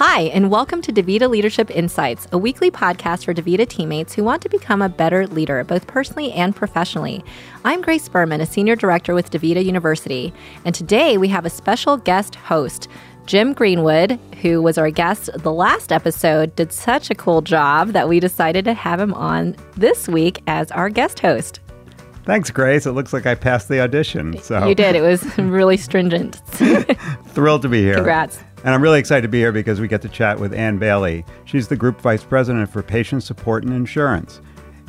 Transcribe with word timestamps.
Hi, 0.00 0.20
and 0.32 0.48
welcome 0.48 0.80
to 0.82 0.92
DaVita 0.92 1.28
Leadership 1.28 1.72
Insights, 1.72 2.28
a 2.30 2.38
weekly 2.38 2.70
podcast 2.70 3.24
for 3.24 3.34
DaVita 3.34 3.68
teammates 3.68 4.14
who 4.14 4.22
want 4.22 4.40
to 4.42 4.48
become 4.48 4.80
a 4.80 4.88
better 4.88 5.26
leader, 5.26 5.64
both 5.64 5.88
personally 5.88 6.30
and 6.34 6.54
professionally. 6.54 7.24
I'm 7.64 7.80
Grace 7.80 8.08
Berman, 8.08 8.40
a 8.40 8.46
senior 8.46 8.76
director 8.76 9.12
with 9.12 9.32
DaVita 9.32 9.64
University, 9.64 10.32
and 10.64 10.72
today 10.72 11.18
we 11.18 11.26
have 11.26 11.44
a 11.44 11.50
special 11.50 11.96
guest 11.96 12.36
host. 12.36 12.86
Jim 13.26 13.52
Greenwood, 13.52 14.20
who 14.40 14.62
was 14.62 14.78
our 14.78 14.92
guest 14.92 15.30
the 15.34 15.52
last 15.52 15.90
episode, 15.90 16.54
did 16.54 16.72
such 16.72 17.10
a 17.10 17.16
cool 17.16 17.42
job 17.42 17.88
that 17.88 18.08
we 18.08 18.20
decided 18.20 18.64
to 18.66 18.74
have 18.74 19.00
him 19.00 19.12
on 19.14 19.56
this 19.76 20.06
week 20.06 20.44
as 20.46 20.70
our 20.70 20.90
guest 20.90 21.18
host. 21.18 21.58
Thanks, 22.28 22.50
Grace. 22.50 22.84
It 22.84 22.92
looks 22.92 23.14
like 23.14 23.24
I 23.24 23.34
passed 23.34 23.70
the 23.70 23.80
audition. 23.80 24.38
So 24.42 24.68
you 24.68 24.74
did. 24.74 24.94
It 24.94 25.00
was 25.00 25.38
really 25.38 25.78
stringent. 25.78 26.34
Thrilled 27.28 27.62
to 27.62 27.70
be 27.70 27.80
here. 27.80 27.94
Congrats. 27.94 28.38
And 28.64 28.74
I'm 28.74 28.82
really 28.82 28.98
excited 28.98 29.22
to 29.22 29.28
be 29.28 29.38
here 29.38 29.50
because 29.50 29.80
we 29.80 29.88
get 29.88 30.02
to 30.02 30.10
chat 30.10 30.38
with 30.38 30.52
Ann 30.52 30.76
Bailey. 30.76 31.24
She's 31.46 31.68
the 31.68 31.76
Group 31.76 32.02
Vice 32.02 32.22
President 32.22 32.68
for 32.68 32.82
Patient 32.82 33.22
Support 33.22 33.64
and 33.64 33.72
Insurance. 33.72 34.42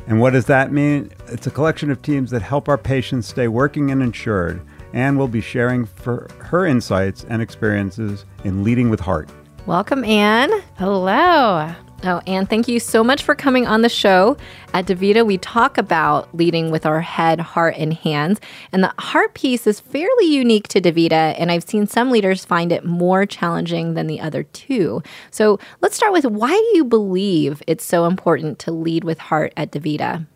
And 0.06 0.20
what 0.20 0.34
does 0.34 0.44
that 0.46 0.70
mean? 0.70 1.12
It's 1.28 1.46
a 1.46 1.50
collection 1.50 1.90
of 1.90 2.02
teams 2.02 2.30
that 2.30 2.42
help 2.42 2.68
our 2.68 2.76
patients 2.76 3.28
stay 3.28 3.48
working 3.48 3.90
and 3.90 4.02
insured. 4.02 4.60
Ann 4.92 5.16
will 5.16 5.26
be 5.26 5.40
sharing 5.40 5.86
for 5.86 6.28
her 6.40 6.66
insights 6.66 7.24
and 7.30 7.40
experiences 7.40 8.26
in 8.44 8.62
leading 8.64 8.90
with 8.90 9.00
heart. 9.00 9.30
Welcome, 9.64 10.04
Ann. 10.04 10.50
Hello. 10.76 11.74
Oh, 12.02 12.22
Ann, 12.26 12.46
thank 12.46 12.66
you 12.66 12.80
so 12.80 13.04
much 13.04 13.22
for 13.22 13.34
coming 13.34 13.66
on 13.66 13.82
the 13.82 13.90
show. 13.90 14.38
At 14.72 14.86
DaVita, 14.86 15.26
we 15.26 15.36
talk 15.36 15.76
about 15.76 16.34
leading 16.34 16.70
with 16.70 16.86
our 16.86 17.02
head, 17.02 17.40
heart, 17.40 17.74
and 17.76 17.92
hands. 17.92 18.40
And 18.72 18.82
the 18.82 18.94
heart 18.98 19.34
piece 19.34 19.66
is 19.66 19.80
fairly 19.80 20.24
unique 20.24 20.66
to 20.68 20.80
DaVita, 20.80 21.34
and 21.36 21.50
I've 21.50 21.64
seen 21.64 21.86
some 21.86 22.10
leaders 22.10 22.42
find 22.42 22.72
it 22.72 22.86
more 22.86 23.26
challenging 23.26 23.92
than 23.94 24.06
the 24.06 24.18
other 24.18 24.44
two. 24.44 25.02
So 25.30 25.58
let's 25.82 25.94
start 25.94 26.14
with 26.14 26.24
why 26.24 26.52
do 26.52 26.70
you 26.74 26.86
believe 26.86 27.62
it's 27.66 27.84
so 27.84 28.06
important 28.06 28.58
to 28.60 28.72
lead 28.72 29.04
with 29.04 29.18
heart 29.18 29.52
at 29.58 29.70
DaVita? 29.70 30.26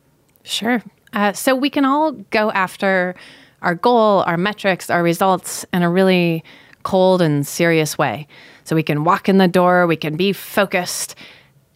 Sure. 0.43 0.83
Uh, 1.15 1.33
so 1.33 1.55
we 1.55 1.71
can 1.71 1.87
all 1.87 2.13
go 2.13 2.51
after 2.51 3.15
our 3.63 3.75
goal, 3.75 4.23
our 4.27 4.37
metrics, 4.37 4.91
our 4.91 5.03
results 5.03 5.65
in 5.73 5.83
a 5.83 5.89
really 5.89 6.45
cold 6.83 7.23
and 7.23 7.47
serious 7.47 7.97
way. 7.97 8.29
So 8.65 8.77
we 8.77 8.83
can 8.83 9.05
walk 9.05 9.31
in 9.31 9.39
the 9.39 9.49
door, 9.49 9.87
we 9.87 9.97
can 9.97 10.17
be 10.17 10.35
focused 10.35 11.15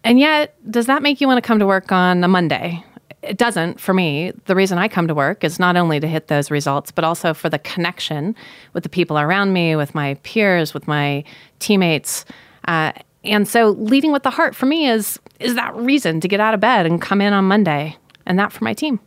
and 0.05 0.19
yet, 0.19 0.55
does 0.71 0.87
that 0.87 1.03
make 1.03 1.21
you 1.21 1.27
want 1.27 1.43
to 1.43 1.47
come 1.47 1.59
to 1.59 1.67
work 1.67 1.93
on 1.93 2.23
a 2.25 2.29
Monday? 2.29 2.85
It 3.23 3.37
doesn't 3.37 3.81
for 3.81 3.93
me. 3.93 4.33
The 4.47 4.55
reason 4.55 4.79
I 4.79 4.89
come 4.89 5.09
to 5.09 5.15
work 5.15 5.43
is 5.43 5.59
not 5.59 5.77
only 5.77 5.99
to 6.01 6.07
hit 6.07 6.29
those 6.29 6.51
results, 6.51 6.93
but 6.93 7.05
also 7.05 7.35
for 7.35 7.49
the 7.51 7.59
connection 7.59 8.37
with 8.75 8.85
the 8.85 8.89
people 8.89 9.19
around 9.19 9.53
me, 9.53 9.75
with 9.77 9.95
my 9.95 10.15
peers, 10.23 10.73
with 10.73 10.87
my 10.87 11.25
teammates. 11.59 12.25
Uh, 12.67 12.93
and 13.25 13.49
so, 13.49 13.71
leading 13.71 14.13
with 14.13 14.23
the 14.23 14.31
heart 14.31 14.55
for 14.55 14.67
me 14.67 14.89
is 14.89 15.19
is 15.41 15.55
that 15.57 15.75
reason 15.77 16.21
to 16.21 16.29
get 16.29 16.41
out 16.41 16.55
of 16.55 16.61
bed 16.61 16.87
and 16.87 17.03
come 17.03 17.21
in 17.21 17.33
on 17.33 17.45
Monday, 17.45 17.97
and 18.25 18.39
that 18.39 18.53
for 18.53 18.65
my 18.65 18.73
team. 18.75 19.01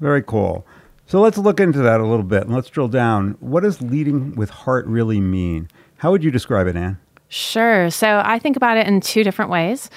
Very 0.00 0.22
cool. 0.22 0.66
So 1.06 1.20
let's 1.20 1.36
look 1.36 1.60
into 1.60 1.80
that 1.80 2.00
a 2.00 2.06
little 2.06 2.24
bit 2.24 2.44
and 2.44 2.54
let's 2.54 2.70
drill 2.70 2.88
down. 2.88 3.36
What 3.40 3.64
does 3.64 3.82
leading 3.82 4.34
with 4.34 4.48
heart 4.48 4.86
really 4.86 5.20
mean? 5.20 5.68
How 5.98 6.10
would 6.10 6.24
you 6.24 6.30
describe 6.30 6.66
it, 6.66 6.74
Ann? 6.74 6.98
Sure. 7.28 7.90
So 7.90 8.22
I 8.24 8.38
think 8.38 8.56
about 8.56 8.78
it 8.78 8.86
in 8.86 9.00
two 9.00 9.22
different 9.22 9.50
ways. 9.50 9.90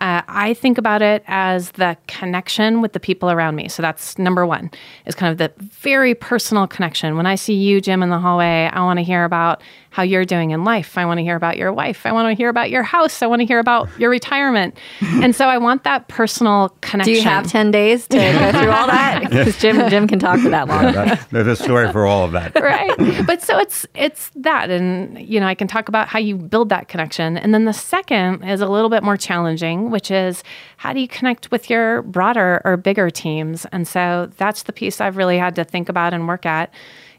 Uh, 0.00 0.22
I 0.28 0.54
think 0.54 0.78
about 0.78 1.02
it 1.02 1.22
as 1.26 1.72
the 1.72 1.96
connection 2.06 2.80
with 2.80 2.94
the 2.94 3.00
people 3.00 3.30
around 3.30 3.54
me. 3.54 3.68
So 3.68 3.82
that's 3.82 4.18
number 4.18 4.46
one, 4.46 4.70
is 5.04 5.14
kind 5.14 5.30
of 5.30 5.38
the 5.38 5.52
very 5.64 6.14
personal 6.14 6.66
connection. 6.66 7.16
When 7.16 7.26
I 7.26 7.34
see 7.34 7.54
you, 7.54 7.80
Jim, 7.80 8.02
in 8.02 8.08
the 8.08 8.18
hallway, 8.18 8.70
I 8.72 8.80
want 8.80 8.98
to 8.98 9.02
hear 9.02 9.24
about 9.24 9.62
how 9.90 10.02
you're 10.04 10.24
doing 10.24 10.52
in 10.52 10.64
life. 10.64 10.96
I 10.96 11.04
want 11.04 11.18
to 11.18 11.22
hear 11.22 11.34
about 11.34 11.58
your 11.58 11.72
wife. 11.72 12.06
I 12.06 12.12
want 12.12 12.28
to 12.30 12.34
hear 12.34 12.48
about 12.48 12.70
your 12.70 12.84
house. 12.84 13.22
I 13.22 13.26
want 13.26 13.40
to 13.40 13.46
hear 13.46 13.58
about 13.58 13.88
your 13.98 14.08
retirement. 14.08 14.76
and 15.00 15.34
so 15.34 15.46
I 15.46 15.58
want 15.58 15.84
that 15.84 16.08
personal 16.08 16.74
connection. 16.80 17.12
Do 17.12 17.18
you 17.18 17.24
have 17.24 17.46
10 17.48 17.70
days 17.72 18.06
to 18.08 18.16
go 18.16 18.52
through 18.52 18.70
all 18.70 18.86
that? 18.86 19.30
Because 19.40 19.58
Jim, 19.58 19.88
Jim 19.88 20.06
can 20.06 20.18
talk 20.18 20.40
for 20.40 20.48
that 20.50 20.68
long. 20.68 20.84
Yeah, 20.84 20.90
that, 20.92 21.26
there's 21.30 21.46
a 21.46 21.56
story 21.56 21.90
for 21.92 22.06
all 22.06 22.24
of 22.24 22.32
that. 22.32 22.54
right. 22.54 23.26
But 23.26 23.42
so 23.42 23.58
it's, 23.58 23.86
it's 23.94 24.30
that. 24.36 24.70
And, 24.70 25.18
you 25.20 25.40
know, 25.40 25.46
I 25.46 25.54
can 25.54 25.66
talk 25.68 25.88
about 25.88 26.08
how 26.08 26.18
you 26.18 26.36
build 26.36 26.68
that 26.70 26.88
connection. 26.88 27.36
And 27.36 27.54
then 27.54 27.64
the 27.64 27.72
second 27.72 28.44
is 28.44 28.60
a 28.60 28.66
little 28.66 28.90
bit 28.90 29.02
more 29.02 29.16
challenging, 29.16 29.89
which 29.90 30.10
is 30.10 30.42
how 30.76 30.92
do 30.92 31.00
you 31.00 31.08
connect 31.08 31.50
with 31.50 31.68
your 31.68 32.02
broader 32.02 32.60
or 32.64 32.76
bigger 32.76 33.10
teams? 33.10 33.66
And 33.72 33.86
so 33.86 34.30
that's 34.36 34.64
the 34.64 34.72
piece 34.72 35.00
I've 35.00 35.16
really 35.16 35.38
had 35.38 35.54
to 35.56 35.64
think 35.64 35.88
about 35.88 36.14
and 36.14 36.26
work 36.26 36.46
at 36.46 36.72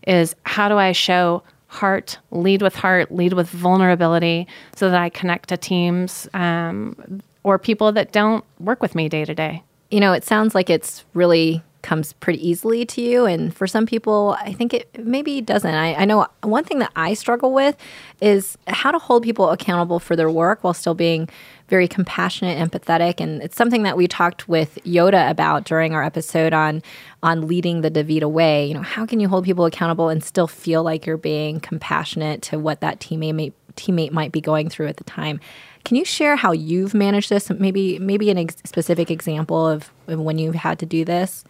is 0.08 0.36
how 0.44 0.68
do 0.70 0.78
I 0.78 0.92
show 0.92 1.44
heart, 1.68 2.20
lead 2.32 2.62
with 2.62 2.76
heart, 2.76 3.12
lead 3.14 3.34
with 3.34 3.50
vulnerability 3.50 4.46
so 4.76 4.90
that 4.90 5.00
I 5.00 5.10
connect 5.10 5.50
to 5.50 5.58
teams 5.58 6.28
um, 6.34 7.22
or 7.44 7.58
people 7.58 7.92
that 7.94 8.12
don't 8.12 8.44
work 8.60 8.82
with 8.82 8.94
me 8.94 9.08
day 9.08 9.24
to 9.24 9.34
day. 9.34 9.64
You 9.90 10.00
know, 10.00 10.12
it 10.12 10.24
sounds 10.24 10.54
like 10.54 10.70
it's 10.70 11.06
really 11.14 11.64
comes 11.82 12.14
pretty 12.14 12.48
easily 12.48 12.86
to 12.86 13.02
you. 13.02 13.26
And 13.26 13.56
for 13.56 13.68
some 13.68 13.86
people, 13.86 14.36
I 14.40 14.54
think 14.54 14.74
it 14.74 15.06
maybe 15.06 15.42
doesn't. 15.42 15.74
I, 15.74 15.96
I, 15.96 16.06
know 16.06 16.28
one 16.44 16.64
thing 16.64 16.80
that 16.80 16.92
I 16.96 17.14
struggle 17.14 17.54
with 17.54 17.76
is 18.22 18.58
how 18.68 18.92
to 18.92 19.00
hold 19.00 19.24
people 19.24 19.50
accountable 19.50 20.00
for 20.00 20.16
their 20.16 20.30
work 20.30 20.64
while 20.64 20.74
still 20.74 20.94
being 20.94 21.30
very 21.72 21.88
compassionate, 21.88 22.60
empathetic, 22.60 23.22
and 23.22 23.42
it's 23.42 23.56
something 23.56 23.84
that 23.84 23.96
we 23.96 24.06
talked 24.06 24.50
with 24.50 24.78
Yoda 24.84 25.30
about 25.30 25.64
during 25.64 25.96
our 25.96 26.04
episode 26.04 26.52
on 26.54 26.84
on 27.24 27.48
leading 27.48 27.80
the 27.80 27.90
DaVita 27.90 28.30
way. 28.30 28.68
You 28.68 28.74
know, 28.74 28.82
how 28.82 29.06
can 29.06 29.22
you 29.22 29.30
hold 29.30 29.46
people 29.46 29.64
accountable 29.64 30.10
and 30.10 30.22
still 30.22 30.48
feel 30.48 30.84
like 30.84 31.06
you're 31.06 31.16
being 31.16 31.62
compassionate 31.62 32.42
to 32.44 32.60
what 32.60 32.82
that 32.82 33.00
teammate 33.00 33.36
may, 33.36 33.54
teammate 33.76 34.12
might 34.12 34.34
be 34.34 34.42
going 34.42 34.70
through 34.70 34.88
at 34.88 34.98
the 34.98 35.06
time? 35.06 35.40
Can 35.86 35.96
you 35.96 36.04
share 36.04 36.36
how 36.36 36.52
you've 36.52 36.94
managed 36.94 37.30
this? 37.30 37.50
Maybe 37.50 37.98
maybe 38.00 38.30
an 38.30 38.38
ex- 38.38 38.58
specific 38.66 39.10
example 39.10 39.66
of, 39.66 39.90
of 40.08 40.20
when 40.20 40.38
you've 40.38 40.56
had 40.56 40.78
to 40.80 40.86
do 40.86 41.06
this. 41.06 41.46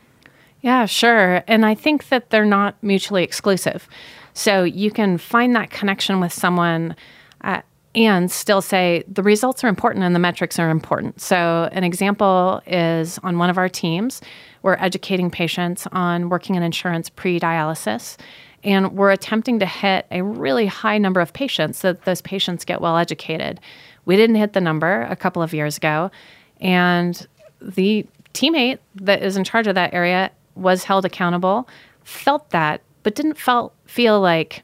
Yeah, 0.61 0.85
sure. 0.85 1.43
And 1.47 1.65
I 1.65 1.73
think 1.73 2.09
that 2.09 2.29
they're 2.29 2.45
not 2.45 2.75
mutually 2.83 3.23
exclusive. 3.23 3.89
So 4.33 4.63
you 4.63 4.91
can 4.91 5.17
find 5.17 5.55
that 5.55 5.71
connection 5.71 6.19
with 6.19 6.31
someone 6.31 6.95
uh, 7.43 7.61
and 7.93 8.31
still 8.31 8.61
say 8.61 9.03
the 9.07 9.23
results 9.23 9.63
are 9.63 9.67
important 9.67 10.03
and 10.03 10.15
the 10.15 10.19
metrics 10.19 10.57
are 10.59 10.69
important. 10.69 11.19
So, 11.19 11.69
an 11.71 11.83
example 11.83 12.61
is 12.65 13.19
on 13.19 13.37
one 13.37 13.49
of 13.49 13.57
our 13.57 13.69
teams, 13.69 14.21
we're 14.61 14.75
educating 14.75 15.29
patients 15.29 15.87
on 15.91 16.29
working 16.29 16.55
in 16.55 16.63
insurance 16.63 17.09
pre 17.09 17.39
dialysis. 17.39 18.17
And 18.63 18.93
we're 18.93 19.11
attempting 19.11 19.59
to 19.59 19.65
hit 19.65 20.05
a 20.11 20.21
really 20.21 20.67
high 20.67 20.99
number 20.99 21.19
of 21.19 21.33
patients 21.33 21.79
so 21.79 21.93
that 21.93 22.05
those 22.05 22.21
patients 22.21 22.63
get 22.63 22.79
well 22.79 22.95
educated. 22.95 23.59
We 24.05 24.15
didn't 24.15 24.35
hit 24.35 24.53
the 24.53 24.61
number 24.61 25.01
a 25.09 25.15
couple 25.15 25.41
of 25.41 25.51
years 25.51 25.77
ago. 25.77 26.11
And 26.59 27.27
the 27.59 28.05
teammate 28.33 28.77
that 28.95 29.23
is 29.23 29.35
in 29.35 29.43
charge 29.43 29.65
of 29.65 29.75
that 29.75 29.93
area 29.93 30.31
was 30.55 30.83
held 30.83 31.05
accountable, 31.05 31.67
felt 32.03 32.51
that, 32.51 32.81
but 33.03 33.15
didn't 33.15 33.37
felt, 33.37 33.73
feel 33.85 34.21
like 34.21 34.63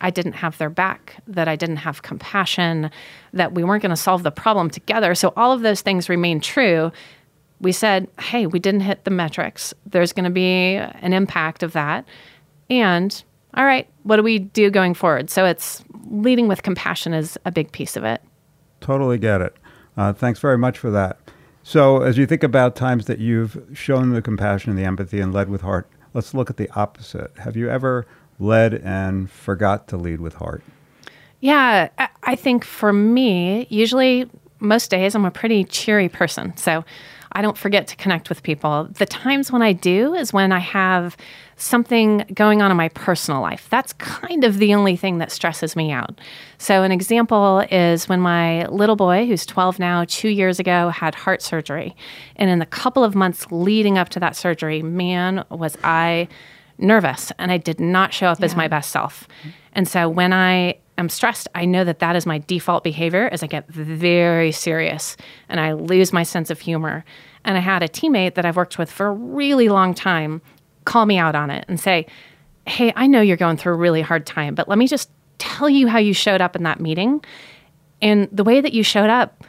I 0.00 0.10
didn't 0.10 0.34
have 0.34 0.58
their 0.58 0.70
back, 0.70 1.16
that 1.26 1.48
I 1.48 1.56
didn't 1.56 1.76
have 1.76 2.02
compassion, 2.02 2.90
that 3.32 3.52
we 3.52 3.64
weren't 3.64 3.82
going 3.82 3.90
to 3.90 3.96
solve 3.96 4.22
the 4.22 4.30
problem 4.30 4.70
together. 4.70 5.14
So 5.14 5.32
all 5.36 5.52
of 5.52 5.62
those 5.62 5.80
things 5.80 6.08
remain 6.08 6.40
true. 6.40 6.92
We 7.60 7.72
said, 7.72 8.08
hey, 8.20 8.46
we 8.46 8.58
didn't 8.58 8.80
hit 8.80 9.04
the 9.04 9.10
metrics. 9.10 9.74
There's 9.86 10.12
going 10.12 10.24
to 10.24 10.30
be 10.30 10.76
an 10.76 11.12
impact 11.12 11.62
of 11.62 11.72
that. 11.72 12.06
And 12.70 13.22
all 13.54 13.64
right, 13.64 13.88
what 14.04 14.16
do 14.16 14.22
we 14.22 14.38
do 14.38 14.70
going 14.70 14.94
forward? 14.94 15.30
So 15.30 15.44
it's 15.44 15.82
leading 16.04 16.48
with 16.48 16.62
compassion 16.62 17.12
is 17.12 17.38
a 17.44 17.50
big 17.50 17.72
piece 17.72 17.96
of 17.96 18.04
it. 18.04 18.22
Totally 18.80 19.18
get 19.18 19.40
it. 19.40 19.56
Uh, 19.96 20.12
thanks 20.12 20.38
very 20.38 20.58
much 20.58 20.78
for 20.78 20.90
that. 20.90 21.18
So, 21.64 22.02
as 22.02 22.16
you 22.16 22.24
think 22.24 22.42
about 22.42 22.76
times 22.76 23.06
that 23.06 23.18
you've 23.18 23.62
shown 23.74 24.10
the 24.10 24.22
compassion 24.22 24.70
and 24.70 24.78
the 24.78 24.84
empathy 24.84 25.20
and 25.20 25.34
led 25.34 25.50
with 25.50 25.60
heart, 25.60 25.90
let's 26.14 26.32
look 26.32 26.48
at 26.48 26.56
the 26.56 26.70
opposite. 26.70 27.36
Have 27.38 27.56
you 27.56 27.68
ever 27.68 28.06
led 28.38 28.74
and 28.74 29.30
forgot 29.30 29.88
to 29.88 29.96
lead 29.96 30.20
with 30.20 30.34
heart? 30.34 30.62
Yeah, 31.40 31.88
I 32.24 32.34
think 32.34 32.64
for 32.64 32.92
me, 32.92 33.66
usually 33.70 34.28
most 34.60 34.90
days 34.90 35.14
I'm 35.14 35.24
a 35.24 35.30
pretty 35.30 35.64
cheery 35.64 36.08
person. 36.08 36.56
So 36.56 36.84
I 37.32 37.42
don't 37.42 37.58
forget 37.58 37.86
to 37.88 37.96
connect 37.96 38.28
with 38.28 38.42
people. 38.42 38.88
The 38.90 39.06
times 39.06 39.52
when 39.52 39.62
I 39.62 39.72
do 39.72 40.14
is 40.14 40.32
when 40.32 40.50
I 40.50 40.58
have 40.58 41.16
something 41.56 42.24
going 42.34 42.62
on 42.62 42.70
in 42.70 42.76
my 42.76 42.88
personal 42.90 43.40
life. 43.40 43.68
That's 43.70 43.92
kind 43.94 44.44
of 44.44 44.58
the 44.58 44.74
only 44.74 44.96
thing 44.96 45.18
that 45.18 45.30
stresses 45.30 45.76
me 45.76 45.92
out. 45.92 46.20
So, 46.56 46.82
an 46.82 46.92
example 46.92 47.64
is 47.70 48.08
when 48.08 48.20
my 48.20 48.66
little 48.66 48.96
boy, 48.96 49.26
who's 49.26 49.44
12 49.44 49.78
now, 49.78 50.04
two 50.08 50.28
years 50.28 50.58
ago, 50.58 50.88
had 50.88 51.14
heart 51.14 51.42
surgery. 51.42 51.94
And 52.36 52.48
in 52.48 52.60
the 52.60 52.66
couple 52.66 53.04
of 53.04 53.14
months 53.14 53.46
leading 53.50 53.98
up 53.98 54.08
to 54.10 54.20
that 54.20 54.34
surgery, 54.34 54.82
man, 54.82 55.44
was 55.50 55.76
I 55.84 56.28
nervous 56.78 57.32
and 57.38 57.50
I 57.50 57.56
did 57.56 57.80
not 57.80 58.12
show 58.12 58.26
up 58.28 58.40
yeah. 58.40 58.46
as 58.46 58.56
my 58.56 58.68
best 58.68 58.90
self. 58.90 59.28
And 59.72 59.86
so 59.86 60.08
when 60.08 60.32
I 60.32 60.78
am 60.96 61.08
stressed, 61.08 61.48
I 61.54 61.64
know 61.64 61.84
that 61.84 61.98
that 62.00 62.16
is 62.16 62.26
my 62.26 62.38
default 62.38 62.84
behavior 62.84 63.28
as 63.30 63.42
I 63.42 63.46
get 63.46 63.68
very 63.68 64.52
serious 64.52 65.16
and 65.48 65.60
I 65.60 65.72
lose 65.72 66.12
my 66.12 66.22
sense 66.22 66.50
of 66.50 66.60
humor. 66.60 67.04
And 67.44 67.56
I 67.56 67.60
had 67.60 67.82
a 67.82 67.88
teammate 67.88 68.34
that 68.34 68.44
I've 68.44 68.56
worked 68.56 68.78
with 68.78 68.90
for 68.90 69.06
a 69.06 69.12
really 69.12 69.68
long 69.68 69.94
time 69.94 70.42
call 70.84 71.04
me 71.04 71.18
out 71.18 71.34
on 71.34 71.50
it 71.50 71.66
and 71.68 71.78
say, 71.78 72.06
"Hey, 72.66 72.92
I 72.96 73.06
know 73.06 73.20
you're 73.20 73.36
going 73.36 73.58
through 73.58 73.74
a 73.74 73.76
really 73.76 74.00
hard 74.00 74.24
time, 74.24 74.54
but 74.54 74.68
let 74.68 74.78
me 74.78 74.86
just 74.86 75.10
tell 75.36 75.68
you 75.68 75.86
how 75.86 75.98
you 75.98 76.14
showed 76.14 76.40
up 76.40 76.56
in 76.56 76.62
that 76.62 76.80
meeting." 76.80 77.22
And 78.00 78.26
the 78.32 78.42
way 78.42 78.60
that 78.60 78.72
you 78.72 78.82
showed 78.82 79.10
up 79.10 79.44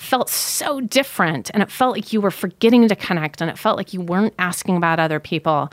felt 0.00 0.30
so 0.30 0.80
different. 0.80 1.50
And 1.52 1.62
it 1.62 1.70
felt 1.70 1.94
like 1.94 2.12
you 2.12 2.22
were 2.22 2.30
forgetting 2.30 2.88
to 2.88 2.96
connect 2.96 3.42
and 3.42 3.50
it 3.50 3.58
felt 3.58 3.76
like 3.76 3.92
you 3.92 4.00
weren't 4.00 4.32
asking 4.38 4.78
about 4.78 4.98
other 4.98 5.20
people. 5.20 5.70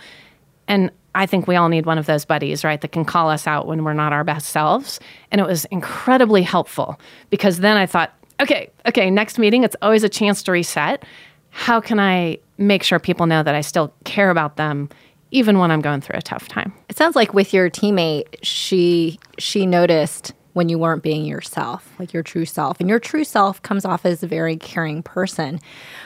And 0.68 0.92
I 1.16 1.26
think 1.26 1.48
we 1.48 1.56
all 1.56 1.70
need 1.70 1.86
one 1.86 1.98
of 1.98 2.06
those 2.06 2.26
buddies, 2.26 2.64
right, 2.64 2.80
that 2.82 2.92
can 2.92 3.04
call 3.04 3.30
us 3.30 3.48
out 3.48 3.66
when 3.66 3.84
we're 3.84 3.94
not 3.94 4.14
our 4.14 4.24
best 4.24 4.50
selves. 4.50 5.00
And 5.32 5.42
it 5.42 5.48
was 5.48 5.66
incredibly 5.66 6.44
helpful 6.44 7.00
because 7.30 7.60
then 7.60 7.76
I 7.76 7.86
thought, 7.86 8.14
okay, 8.40 8.70
okay, 8.88 9.10
next 9.10 9.40
meeting, 9.40 9.64
it's 9.64 9.76
always 9.82 10.04
a 10.04 10.10
chance 10.10 10.44
to 10.44 10.52
reset. 10.52 11.04
How 11.50 11.82
can 11.82 12.00
I 12.00 12.38
make 12.58 12.84
sure 12.84 13.00
people 13.00 13.26
know 13.26 13.42
that 13.42 13.56
I 13.56 13.62
still 13.62 13.94
care 14.04 14.30
about 14.30 14.58
them 14.58 14.90
even 15.32 15.58
when 15.58 15.72
I'm 15.72 15.82
going 15.82 16.02
through 16.02 16.18
a 16.18 16.22
tough 16.22 16.48
time? 16.48 16.74
It 16.90 16.98
sounds 16.98 17.16
like 17.16 17.34
with 17.34 17.54
your 17.54 17.70
teammate, 17.70 18.28
she 18.44 19.20
she 19.40 19.66
noticed 19.66 20.34
when 20.54 20.70
you 20.70 20.80
weren't 20.80 21.04
being 21.04 21.26
yourself, 21.26 21.94
like 22.00 22.14
your 22.14 22.24
true 22.24 22.46
self. 22.46 22.80
And 22.80 22.90
your 22.90 23.00
true 23.00 23.24
self 23.24 23.62
comes 23.62 23.86
off 23.86 24.06
as 24.06 24.24
a 24.24 24.28
very 24.28 24.58
caring 24.58 25.04
person. 25.04 25.60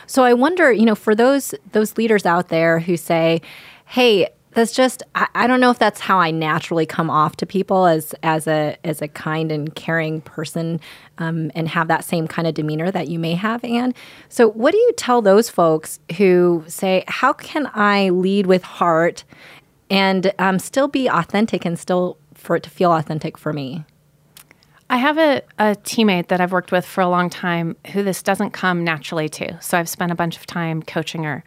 So 0.08 0.24
I 0.24 0.34
wonder, 0.34 0.72
you 0.72 0.86
know, 0.86 0.96
for 0.96 1.16
those 1.16 1.54
those 1.72 1.98
leaders 1.98 2.26
out 2.26 2.50
there 2.50 2.80
who 2.80 2.98
say, 2.98 3.42
"Hey, 3.86 4.30
that's 4.54 4.74
just 4.74 5.04
I, 5.16 5.28
I, 5.34 5.48
don't 5.48 5.60
know 5.60 5.72
if 5.72 5.80
that's 5.80 6.02
how 6.02 6.20
I 6.20 6.32
naturally 6.32 6.86
come 6.86 7.10
off 7.10 7.38
to 7.38 7.46
people 7.46 7.86
as 7.86 8.14
as 8.22 8.48
a 8.48 8.78
as 8.84 9.02
a 9.02 9.08
kind 9.08 9.52
and 9.52 9.74
caring 9.76 10.22
person 10.22 10.80
um, 11.18 11.52
and 11.56 11.70
have 11.70 11.88
that 11.88 12.04
same 12.04 12.28
kind 12.28 12.48
of 12.48 12.54
demeanor 12.54 12.92
that 12.92 13.08
you 13.08 13.18
may 13.18 13.34
have 13.36 13.64
Ann. 13.64 13.94
So 14.30 14.50
what 14.50 14.72
do 14.72 14.78
you 14.78 14.94
tell 14.98 15.22
those 15.22 15.50
folks 15.50 16.00
who 16.18 16.64
say 16.68 17.04
how 17.08 17.34
can 17.34 17.70
I 17.74 18.10
lead 18.10 18.46
with 18.46 18.64
heart 18.64 19.24
and 19.90 20.34
um, 20.40 20.60
still 20.60 20.88
be 20.88 21.08
authentic 21.08 21.66
and 21.66 21.80
still 21.80 22.18
for 22.34 22.56
it 22.56 22.64
to 22.64 22.70
feel 22.70 22.92
authentic 22.92 23.38
for 23.38 23.54
me? 23.54 23.86
I 24.90 24.98
have 24.98 25.18
a, 25.18 25.42
a 25.58 25.76
teammate 25.76 26.28
that 26.28 26.42
I've 26.42 26.52
worked 26.52 26.74
with 26.74 26.86
for 26.86 27.00
a 27.00 27.08
long 27.08 27.30
time 27.30 27.78
who 27.94 28.04
this 28.04 28.22
doesn't 28.22 28.52
come 28.52 28.84
naturally 28.84 29.30
to. 29.30 29.58
So 29.62 29.78
I've 29.78 29.88
spent 29.88 30.12
a 30.12 30.16
bunch 30.16 30.36
of 30.36 30.46
time 30.46 30.84
coaching 30.84 31.24
her. 31.24 31.46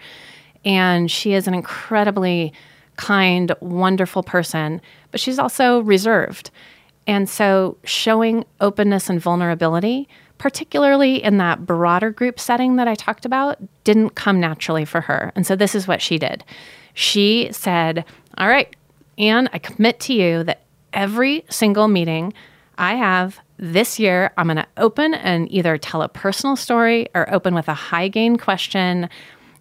And 0.64 1.10
she 1.10 1.34
is 1.34 1.46
an 1.46 1.52
incredibly 1.52 2.54
kind, 2.96 3.52
wonderful 3.60 4.22
person, 4.22 4.80
but 5.10 5.20
she's 5.20 5.38
also 5.38 5.80
reserved. 5.80 6.50
And 7.06 7.28
so 7.28 7.76
showing 7.84 8.44
openness 8.60 9.10
and 9.10 9.20
vulnerability, 9.20 10.08
particularly 10.38 11.22
in 11.22 11.38
that 11.38 11.66
broader 11.66 12.10
group 12.10 12.40
setting 12.40 12.76
that 12.76 12.88
I 12.88 12.94
talked 12.94 13.24
about, 13.24 13.58
didn't 13.84 14.10
come 14.10 14.40
naturally 14.40 14.84
for 14.84 15.00
her. 15.02 15.32
And 15.34 15.46
so 15.46 15.56
this 15.56 15.74
is 15.74 15.86
what 15.86 16.00
she 16.00 16.18
did. 16.18 16.44
She 16.94 17.48
said, 17.52 18.04
All 18.38 18.48
right, 18.48 18.74
Ann, 19.18 19.48
I 19.52 19.58
commit 19.58 20.00
to 20.00 20.14
you 20.14 20.44
that 20.44 20.62
every 20.92 21.44
single 21.50 21.88
meeting 21.88 22.32
I 22.78 22.94
have 22.94 23.38
this 23.56 23.98
year, 23.98 24.32
I'm 24.36 24.46
going 24.46 24.56
to 24.56 24.66
open 24.76 25.14
and 25.14 25.50
either 25.52 25.78
tell 25.78 26.02
a 26.02 26.08
personal 26.08 26.56
story 26.56 27.08
or 27.14 27.32
open 27.32 27.54
with 27.54 27.68
a 27.68 27.74
high 27.74 28.08
gain 28.08 28.36
question. 28.36 29.08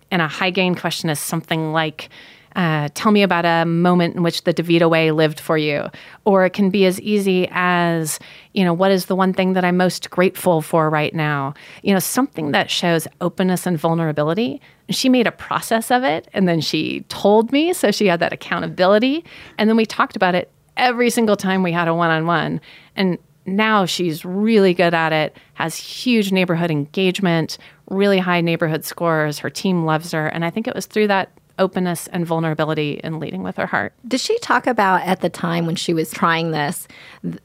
And 0.10 0.22
a 0.22 0.28
high 0.28 0.50
gain 0.50 0.76
question 0.76 1.10
is 1.10 1.20
something 1.20 1.74
like, 1.74 2.10
uh, 2.56 2.90
tell 2.94 3.12
me 3.12 3.24
about 3.24 3.46
a 3.46 3.66
moment 3.66 4.16
in 4.16 4.24
which 4.24 4.44
the 4.44 4.54
DaVita 4.54 4.90
way 4.90 5.12
lived 5.12 5.40
for 5.40 5.58
you. 5.58 5.90
Or 6.26 6.46
it 6.46 6.52
can 6.52 6.70
be 6.70 6.86
as 6.86 7.00
easy 7.02 7.48
as, 7.52 8.20
you 8.54 8.64
know, 8.64 8.74
what 8.74 8.92
is 8.92 9.06
the 9.06 9.16
one 9.16 9.34
thing 9.34 9.54
that 9.54 9.66
I'm 9.66 9.78
most 9.78 10.10
grateful 10.10 10.62
for 10.62 10.90
right 10.90 11.14
now? 11.14 11.54
You 11.82 11.94
know, 11.94 12.00
something 12.00 12.52
that 12.52 12.70
shows 12.70 13.08
openness 13.22 13.66
and 13.66 13.78
vulnerability. 13.78 14.62
She 14.90 15.10
made 15.10 15.28
a 15.28 15.32
process 15.32 15.90
of 15.90 16.04
it 16.04 16.28
and 16.34 16.48
then 16.48 16.62
she 16.62 17.02
told 17.10 17.52
me. 17.52 17.74
So 17.74 17.92
she 17.92 18.08
had 18.08 18.20
that 18.20 18.34
accountability. 18.34 19.26
And 19.58 19.70
then 19.70 19.78
we 19.78 19.86
talked 19.86 20.16
about 20.16 20.36
it 20.36 20.52
every 20.78 21.10
single 21.10 21.36
time 21.36 21.64
we 21.64 21.72
had 21.72 21.88
a 21.88 21.96
one 21.96 22.10
on 22.10 22.26
one. 22.28 22.62
And 22.96 23.18
now 23.46 23.86
she's 23.86 24.24
really 24.24 24.74
good 24.74 24.94
at 24.94 25.12
it, 25.12 25.36
has 25.56 25.76
huge 25.76 26.32
neighborhood 26.32 26.72
engagement, 26.72 27.58
really 27.90 28.20
high 28.20 28.42
neighborhood 28.42 28.86
scores. 28.86 29.40
Her 29.40 29.50
team 29.50 29.86
loves 29.86 30.12
her. 30.12 30.28
And 30.28 30.46
I 30.46 30.50
think 30.50 30.68
it 30.68 30.76
was 30.76 30.86
through 30.86 31.08
that 31.08 31.32
openness 31.60 32.08
and 32.08 32.26
vulnerability 32.26 33.00
in 33.04 33.20
leading 33.20 33.44
with 33.44 33.58
her 33.58 33.66
heart. 33.66 33.94
Did 34.08 34.20
she 34.20 34.38
talk 34.40 34.68
about 34.68 35.02
at 35.04 35.22
the 35.22 35.30
time 35.30 35.66
when 35.66 35.76
she 35.76 35.94
was 35.94 36.12
trying 36.12 36.52
this 36.52 36.88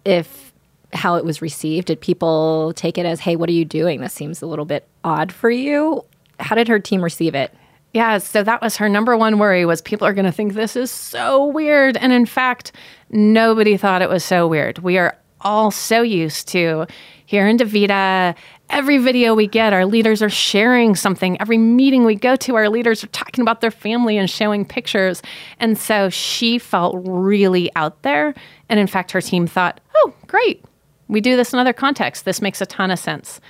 if 0.04 0.52
how 0.92 1.16
it 1.16 1.24
was 1.24 1.42
received? 1.42 1.88
Did 1.88 2.00
people 2.00 2.72
take 2.74 2.96
it 2.96 3.04
as, 3.04 3.20
"Hey, 3.20 3.36
what 3.36 3.48
are 3.48 3.52
you 3.52 3.64
doing? 3.64 4.00
This 4.00 4.12
seems 4.12 4.40
a 4.40 4.46
little 4.46 4.64
bit 4.64 4.88
odd 5.04 5.32
for 5.32 5.50
you." 5.50 6.04
How 6.40 6.54
did 6.54 6.68
her 6.68 6.78
team 6.78 7.02
receive 7.02 7.34
it? 7.34 7.52
Yeah, 7.92 8.18
so 8.18 8.42
that 8.42 8.62
was 8.62 8.76
her 8.76 8.88
number 8.88 9.16
one 9.16 9.38
worry 9.38 9.64
was 9.64 9.80
people 9.80 10.06
are 10.06 10.12
going 10.12 10.26
to 10.26 10.32
think 10.32 10.52
this 10.54 10.76
is 10.76 10.90
so 10.90 11.46
weird 11.46 11.96
and 11.96 12.12
in 12.12 12.26
fact, 12.26 12.72
nobody 13.10 13.76
thought 13.76 14.02
it 14.02 14.10
was 14.10 14.24
so 14.24 14.46
weird. 14.46 14.78
We 14.78 14.98
are 14.98 15.16
all 15.40 15.70
so 15.70 16.02
used 16.02 16.48
to 16.48 16.86
here 17.26 17.46
in 17.46 17.56
DaVita 17.56 18.34
every 18.70 18.98
video 18.98 19.34
we 19.34 19.46
get, 19.46 19.72
our 19.72 19.86
leaders 19.86 20.22
are 20.22 20.30
sharing 20.30 20.94
something. 20.94 21.40
Every 21.40 21.58
meeting 21.58 22.04
we 22.04 22.14
go 22.14 22.36
to, 22.36 22.56
our 22.56 22.68
leaders 22.68 23.02
are 23.02 23.08
talking 23.08 23.42
about 23.42 23.60
their 23.60 23.70
family 23.70 24.16
and 24.16 24.28
showing 24.28 24.64
pictures. 24.64 25.22
And 25.58 25.78
so 25.78 26.08
she 26.10 26.58
felt 26.58 26.96
really 26.98 27.70
out 27.76 28.02
there. 28.02 28.34
And 28.68 28.78
in 28.78 28.86
fact, 28.86 29.10
her 29.12 29.20
team 29.20 29.46
thought, 29.46 29.80
oh, 29.96 30.12
great. 30.26 30.64
We 31.08 31.20
do 31.20 31.36
this 31.36 31.52
in 31.52 31.58
other 31.58 31.72
contexts. 31.72 32.24
This 32.24 32.42
makes 32.42 32.60
a 32.60 32.66
ton 32.66 32.90
of 32.90 32.98
sense. 32.98 33.40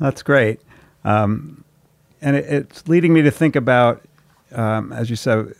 That's 0.00 0.22
great. 0.22 0.60
Um, 1.04 1.64
and 2.20 2.36
it, 2.36 2.44
it's 2.46 2.88
leading 2.88 3.12
me 3.12 3.22
to 3.22 3.30
think 3.30 3.56
about, 3.56 4.02
um, 4.52 4.92
as 4.92 5.08
you 5.08 5.16
said, 5.16 5.54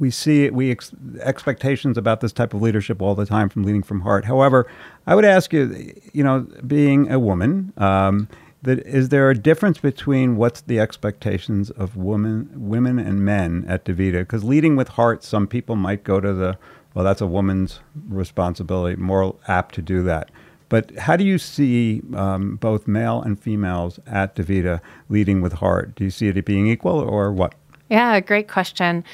we 0.00 0.10
see 0.10 0.50
we 0.50 0.70
ex- 0.70 0.92
expectations 1.20 1.96
about 1.98 2.20
this 2.20 2.32
type 2.32 2.54
of 2.54 2.62
leadership 2.62 3.02
all 3.02 3.14
the 3.14 3.26
time 3.26 3.48
from 3.48 3.64
leading 3.64 3.82
from 3.82 4.00
heart. 4.00 4.24
However, 4.24 4.66
I 5.06 5.14
would 5.14 5.24
ask 5.24 5.52
you, 5.52 5.94
you 6.12 6.24
know, 6.24 6.46
being 6.66 7.10
a 7.10 7.18
woman, 7.18 7.72
um, 7.76 8.28
that 8.62 8.80
is 8.80 9.08
there 9.08 9.30
a 9.30 9.34
difference 9.34 9.78
between 9.78 10.36
what's 10.36 10.60
the 10.62 10.78
expectations 10.78 11.70
of 11.70 11.96
women, 11.96 12.50
women 12.54 12.98
and 12.98 13.24
men 13.24 13.64
at 13.66 13.84
DaVita? 13.84 14.20
Because 14.20 14.44
leading 14.44 14.76
with 14.76 14.88
heart, 14.88 15.24
some 15.24 15.46
people 15.46 15.76
might 15.76 16.04
go 16.04 16.20
to 16.20 16.32
the 16.32 16.58
well, 16.94 17.04
that's 17.04 17.20
a 17.20 17.26
woman's 17.26 17.80
responsibility, 18.08 18.96
more 18.96 19.36
apt 19.46 19.76
to 19.76 19.82
do 19.82 20.02
that. 20.02 20.30
But 20.68 20.96
how 20.96 21.16
do 21.16 21.24
you 21.24 21.38
see 21.38 22.02
um, 22.14 22.56
both 22.56 22.88
male 22.88 23.22
and 23.22 23.38
females 23.38 23.98
at 24.06 24.34
DaVita 24.34 24.80
leading 25.08 25.40
with 25.40 25.54
heart? 25.54 25.94
Do 25.94 26.04
you 26.04 26.10
see 26.10 26.28
it 26.28 26.44
being 26.44 26.66
equal 26.68 26.98
or 26.98 27.32
what? 27.32 27.54
Yeah, 27.88 28.20
great 28.20 28.48
question. 28.48 29.04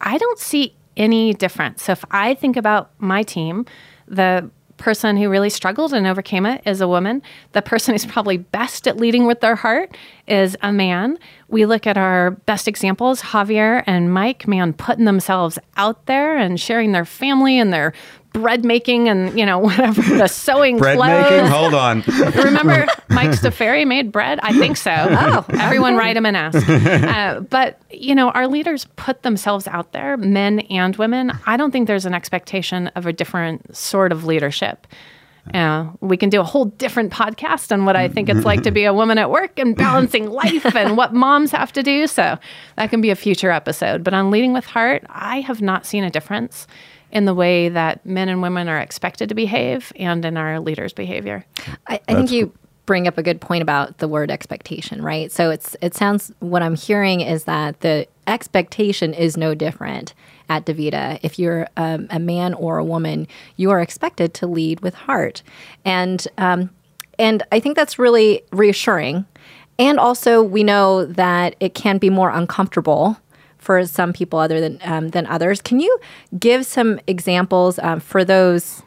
I 0.00 0.18
don't 0.18 0.38
see 0.38 0.74
any 0.96 1.34
difference. 1.34 1.84
So 1.84 1.92
if 1.92 2.04
I 2.10 2.34
think 2.34 2.56
about 2.56 2.90
my 2.98 3.22
team, 3.22 3.66
the 4.08 4.50
person 4.76 5.16
who 5.16 5.28
really 5.28 5.50
struggled 5.50 5.92
and 5.92 6.06
overcame 6.06 6.46
it 6.46 6.62
is 6.66 6.80
a 6.80 6.88
woman. 6.88 7.22
The 7.52 7.62
person 7.62 7.94
who's 7.94 8.06
probably 8.06 8.36
best 8.38 8.86
at 8.86 8.98
leading 8.98 9.26
with 9.26 9.40
their 9.40 9.54
heart 9.54 9.96
is 10.26 10.56
a 10.62 10.72
man. 10.72 11.18
We 11.48 11.66
look 11.66 11.86
at 11.86 11.96
our 11.96 12.32
best 12.32 12.66
examples, 12.68 13.22
Javier 13.22 13.82
and 13.86 14.12
Mike, 14.12 14.48
man, 14.48 14.72
putting 14.72 15.04
themselves 15.04 15.58
out 15.76 16.06
there 16.06 16.36
and 16.36 16.58
sharing 16.58 16.92
their 16.92 17.04
family 17.04 17.58
and 17.58 17.72
their 17.72 17.92
bread 18.32 18.66
making 18.66 19.08
and 19.08 19.38
you 19.38 19.46
know 19.46 19.58
whatever 19.66 20.02
the 20.02 20.26
sewing 20.26 20.76
bread 20.76 20.96
clothes. 20.96 21.30
making. 21.30 21.46
Hold 21.46 21.74
on. 21.74 22.02
Remember 22.34 22.86
Mike 23.08 23.32
Stafari 23.32 23.84
made 23.84 24.12
bread? 24.12 24.38
I 24.42 24.52
think 24.52 24.76
so. 24.76 24.92
Oh, 24.94 25.46
everyone 25.58 25.96
write 25.96 26.16
him 26.16 26.26
and 26.26 26.36
ask. 26.36 26.68
Uh, 26.68 27.40
but 27.40 27.80
you 27.90 28.14
know, 28.14 28.30
our 28.30 28.46
leaders 28.46 28.86
put 28.96 29.22
themselves 29.22 29.66
out 29.66 29.92
there, 29.92 30.16
men 30.16 30.60
and 30.60 30.96
women. 30.96 31.32
I 31.46 31.56
don't 31.56 31.70
think 31.70 31.86
there's 31.86 32.04
an 32.06 32.14
expectation 32.14 32.88
of 32.88 33.06
a 33.06 33.12
different 33.12 33.74
sort 33.74 34.12
of 34.12 34.24
leadership. 34.24 34.86
Uh, 35.54 35.90
we 36.00 36.16
can 36.16 36.28
do 36.28 36.40
a 36.40 36.44
whole 36.44 36.66
different 36.66 37.12
podcast 37.12 37.72
on 37.72 37.84
what 37.84 37.96
I 37.96 38.08
think 38.08 38.28
it's 38.28 38.44
like 38.44 38.62
to 38.62 38.70
be 38.70 38.84
a 38.84 38.92
woman 38.92 39.16
at 39.18 39.30
work 39.30 39.58
and 39.58 39.76
balancing 39.76 40.30
life 40.30 40.74
and 40.74 40.96
what 40.96 41.14
moms 41.14 41.52
have 41.52 41.72
to 41.72 41.82
do. 41.82 42.06
So 42.06 42.38
that 42.76 42.90
can 42.90 43.00
be 43.00 43.10
a 43.10 43.16
future 43.16 43.50
episode. 43.50 44.02
But 44.02 44.12
on 44.12 44.30
Leading 44.30 44.52
with 44.52 44.64
Heart, 44.64 45.04
I 45.08 45.40
have 45.40 45.62
not 45.62 45.86
seen 45.86 46.04
a 46.04 46.10
difference 46.10 46.66
in 47.12 47.24
the 47.24 47.34
way 47.34 47.68
that 47.68 48.04
men 48.04 48.28
and 48.28 48.42
women 48.42 48.68
are 48.68 48.78
expected 48.80 49.28
to 49.28 49.34
behave 49.34 49.92
and 49.96 50.24
in 50.24 50.36
our 50.36 50.60
leaders' 50.60 50.92
behavior. 50.92 51.46
I, 51.86 52.00
I 52.08 52.14
think 52.14 52.30
you 52.30 52.52
bring 52.84 53.06
up 53.08 53.18
a 53.18 53.22
good 53.22 53.40
point 53.40 53.62
about 53.62 53.98
the 53.98 54.08
word 54.08 54.30
expectation, 54.30 55.02
right? 55.02 55.30
So 55.30 55.50
it's 55.50 55.76
it 55.82 55.94
sounds 55.94 56.32
what 56.38 56.62
I'm 56.62 56.76
hearing 56.76 57.20
is 57.20 57.44
that 57.44 57.80
the 57.80 58.06
expectation 58.26 59.12
is 59.12 59.36
no 59.36 59.54
different 59.54 60.14
at 60.48 60.66
DaVita. 60.66 61.18
If 61.22 61.38
you're 61.38 61.68
um, 61.76 62.06
a 62.10 62.18
man 62.18 62.54
or 62.54 62.78
a 62.78 62.84
woman, 62.84 63.26
you 63.56 63.70
are 63.70 63.80
expected 63.80 64.34
to 64.34 64.46
lead 64.46 64.80
with 64.80 64.94
heart, 64.94 65.42
and 65.84 66.26
um, 66.38 66.70
and 67.18 67.42
I 67.52 67.60
think 67.60 67.76
that's 67.76 67.98
really 67.98 68.42
reassuring. 68.52 69.26
And 69.78 69.98
also, 69.98 70.42
we 70.42 70.64
know 70.64 71.04
that 71.04 71.56
it 71.60 71.74
can 71.74 71.98
be 71.98 72.08
more 72.08 72.30
uncomfortable 72.30 73.18
for 73.58 73.84
some 73.84 74.12
people 74.12 74.38
other 74.38 74.60
than 74.60 74.78
um, 74.84 75.08
than 75.08 75.26
others. 75.26 75.60
Can 75.60 75.80
you 75.80 75.98
give 76.38 76.64
some 76.64 77.00
examples 77.06 77.78
um, 77.80 78.00
for 78.00 78.24
those? 78.24 78.82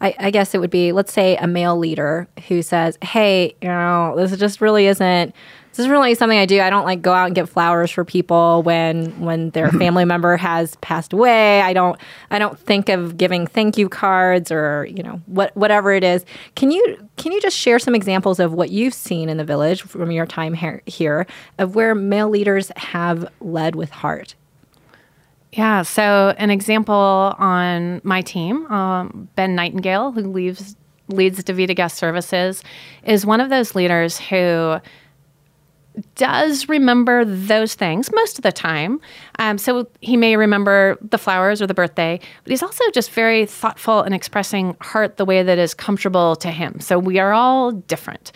I, 0.00 0.14
I, 0.18 0.30
guess 0.32 0.54
it 0.54 0.58
would 0.58 0.70
be, 0.70 0.92
let's 0.92 1.12
say, 1.12 1.36
a 1.36 1.46
male 1.46 1.78
leader 1.78 2.26
who 2.48 2.62
says, 2.62 2.98
"Hey, 3.00 3.54
you 3.62 3.68
know, 3.68 4.14
this 4.16 4.36
just 4.38 4.60
really 4.60 4.86
isn't 4.86 5.34
This 5.74 5.80
isn't 5.80 5.90
really 5.90 6.14
something 6.14 6.38
I 6.38 6.46
do. 6.46 6.60
I 6.60 6.70
don't 6.70 6.84
like 6.84 7.02
go 7.02 7.12
out 7.12 7.26
and 7.26 7.34
get 7.34 7.48
flowers 7.48 7.90
for 7.90 8.04
people 8.04 8.62
when 8.62 9.20
when 9.20 9.50
their 9.50 9.70
family 9.72 10.04
member 10.04 10.36
has 10.36 10.76
passed 10.76 11.12
away. 11.12 11.62
I 11.62 11.72
don't 11.72 12.00
I 12.30 12.38
don't 12.38 12.56
think 12.56 12.88
of 12.88 13.16
giving 13.16 13.48
thank 13.48 13.76
you 13.76 13.88
cards 13.88 14.52
or 14.52 14.86
you 14.86 15.02
know 15.02 15.20
what 15.26 15.54
whatever 15.56 15.92
it 15.92 16.04
is. 16.04 16.24
Can 16.54 16.70
you 16.70 17.08
can 17.16 17.32
you 17.32 17.40
just 17.40 17.56
share 17.56 17.80
some 17.80 17.96
examples 17.96 18.38
of 18.38 18.52
what 18.52 18.70
you've 18.70 18.94
seen 18.94 19.28
in 19.28 19.36
the 19.36 19.44
village 19.44 19.82
from 19.82 20.12
your 20.12 20.26
time 20.26 20.54
here, 20.54 20.80
here 20.86 21.26
of 21.58 21.74
where 21.74 21.92
male 21.96 22.28
leaders 22.28 22.70
have 22.76 23.28
led 23.40 23.74
with 23.74 23.90
heart? 23.90 24.36
Yeah. 25.54 25.82
So, 25.82 26.34
an 26.38 26.50
example 26.50 26.94
on 26.94 28.00
my 28.04 28.22
team, 28.22 28.66
um, 28.66 29.28
Ben 29.34 29.56
Nightingale, 29.56 30.12
who 30.12 30.22
leaves, 30.22 30.76
leads 31.08 31.42
DaVita 31.42 31.74
Guest 31.74 31.96
Services, 31.96 32.62
is 33.04 33.26
one 33.26 33.40
of 33.40 33.50
those 33.50 33.74
leaders 33.74 34.18
who 34.18 34.80
does 36.16 36.68
remember 36.68 37.24
those 37.24 37.74
things 37.74 38.10
most 38.12 38.38
of 38.38 38.42
the 38.42 38.52
time. 38.52 39.00
Um, 39.38 39.58
so 39.58 39.88
he 40.00 40.16
may 40.16 40.36
remember 40.36 40.98
the 41.00 41.18
flowers 41.18 41.62
or 41.62 41.66
the 41.66 41.74
birthday, 41.74 42.18
but 42.42 42.50
he's 42.50 42.62
also 42.62 42.82
just 42.92 43.10
very 43.10 43.46
thoughtful 43.46 44.02
in 44.02 44.12
expressing 44.12 44.76
heart 44.80 45.16
the 45.16 45.24
way 45.24 45.42
that 45.42 45.58
is 45.58 45.74
comfortable 45.74 46.36
to 46.36 46.50
him. 46.50 46.80
So 46.80 46.98
we 46.98 47.18
are 47.18 47.32
all 47.32 47.72
different. 47.72 48.32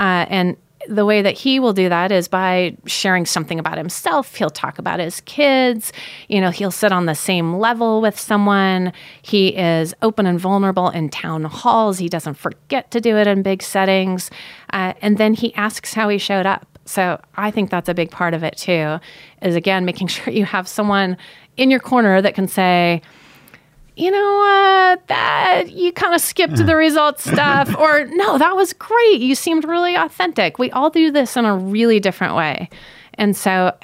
Uh, 0.00 0.26
and 0.28 0.56
the 0.88 1.06
way 1.06 1.22
that 1.22 1.38
he 1.38 1.60
will 1.60 1.72
do 1.72 1.88
that 1.88 2.10
is 2.10 2.28
by 2.28 2.76
sharing 2.86 3.26
something 3.26 3.58
about 3.58 3.78
himself. 3.78 4.34
He'll 4.34 4.50
talk 4.50 4.78
about 4.78 4.98
his 4.98 5.20
kids. 5.22 5.92
You 6.28 6.40
know, 6.40 6.50
he'll 6.50 6.70
sit 6.70 6.92
on 6.92 7.06
the 7.06 7.14
same 7.14 7.54
level 7.54 8.00
with 8.00 8.18
someone. 8.18 8.92
He 9.22 9.56
is 9.56 9.94
open 10.02 10.26
and 10.26 10.40
vulnerable 10.40 10.90
in 10.90 11.08
town 11.08 11.44
halls. 11.44 11.98
He 11.98 12.08
doesn't 12.08 12.34
forget 12.34 12.90
to 12.90 13.00
do 13.00 13.16
it 13.16 13.26
in 13.26 13.42
big 13.42 13.62
settings. 13.62 14.30
Uh, 14.72 14.94
and 15.00 15.18
then 15.18 15.34
he 15.34 15.54
asks 15.54 15.94
how 15.94 16.08
he 16.08 16.18
showed 16.18 16.46
up. 16.46 16.71
So 16.84 17.20
I 17.36 17.50
think 17.50 17.70
that's 17.70 17.88
a 17.88 17.94
big 17.94 18.10
part 18.10 18.34
of 18.34 18.42
it 18.42 18.56
too, 18.56 18.98
is 19.40 19.54
again, 19.54 19.84
making 19.84 20.06
sure 20.08 20.32
you 20.32 20.44
have 20.44 20.68
someone 20.68 21.16
in 21.56 21.70
your 21.70 21.80
corner 21.80 22.20
that 22.22 22.34
can 22.34 22.48
say, 22.48 23.02
you 23.96 24.10
know, 24.10 24.42
uh, 24.42 24.96
that 25.08 25.70
you 25.70 25.92
kind 25.92 26.14
of 26.14 26.20
skipped 26.20 26.56
the 26.56 26.76
results 26.76 27.24
stuff, 27.30 27.76
or 27.78 28.06
no, 28.06 28.38
that 28.38 28.56
was 28.56 28.72
great. 28.72 29.20
You 29.20 29.34
seemed 29.34 29.64
really 29.64 29.94
authentic. 29.94 30.58
We 30.58 30.70
all 30.70 30.90
do 30.90 31.10
this 31.10 31.36
in 31.36 31.44
a 31.44 31.54
really 31.54 32.00
different 32.00 32.34
way. 32.34 32.70
And 33.14 33.36
so 33.36 33.76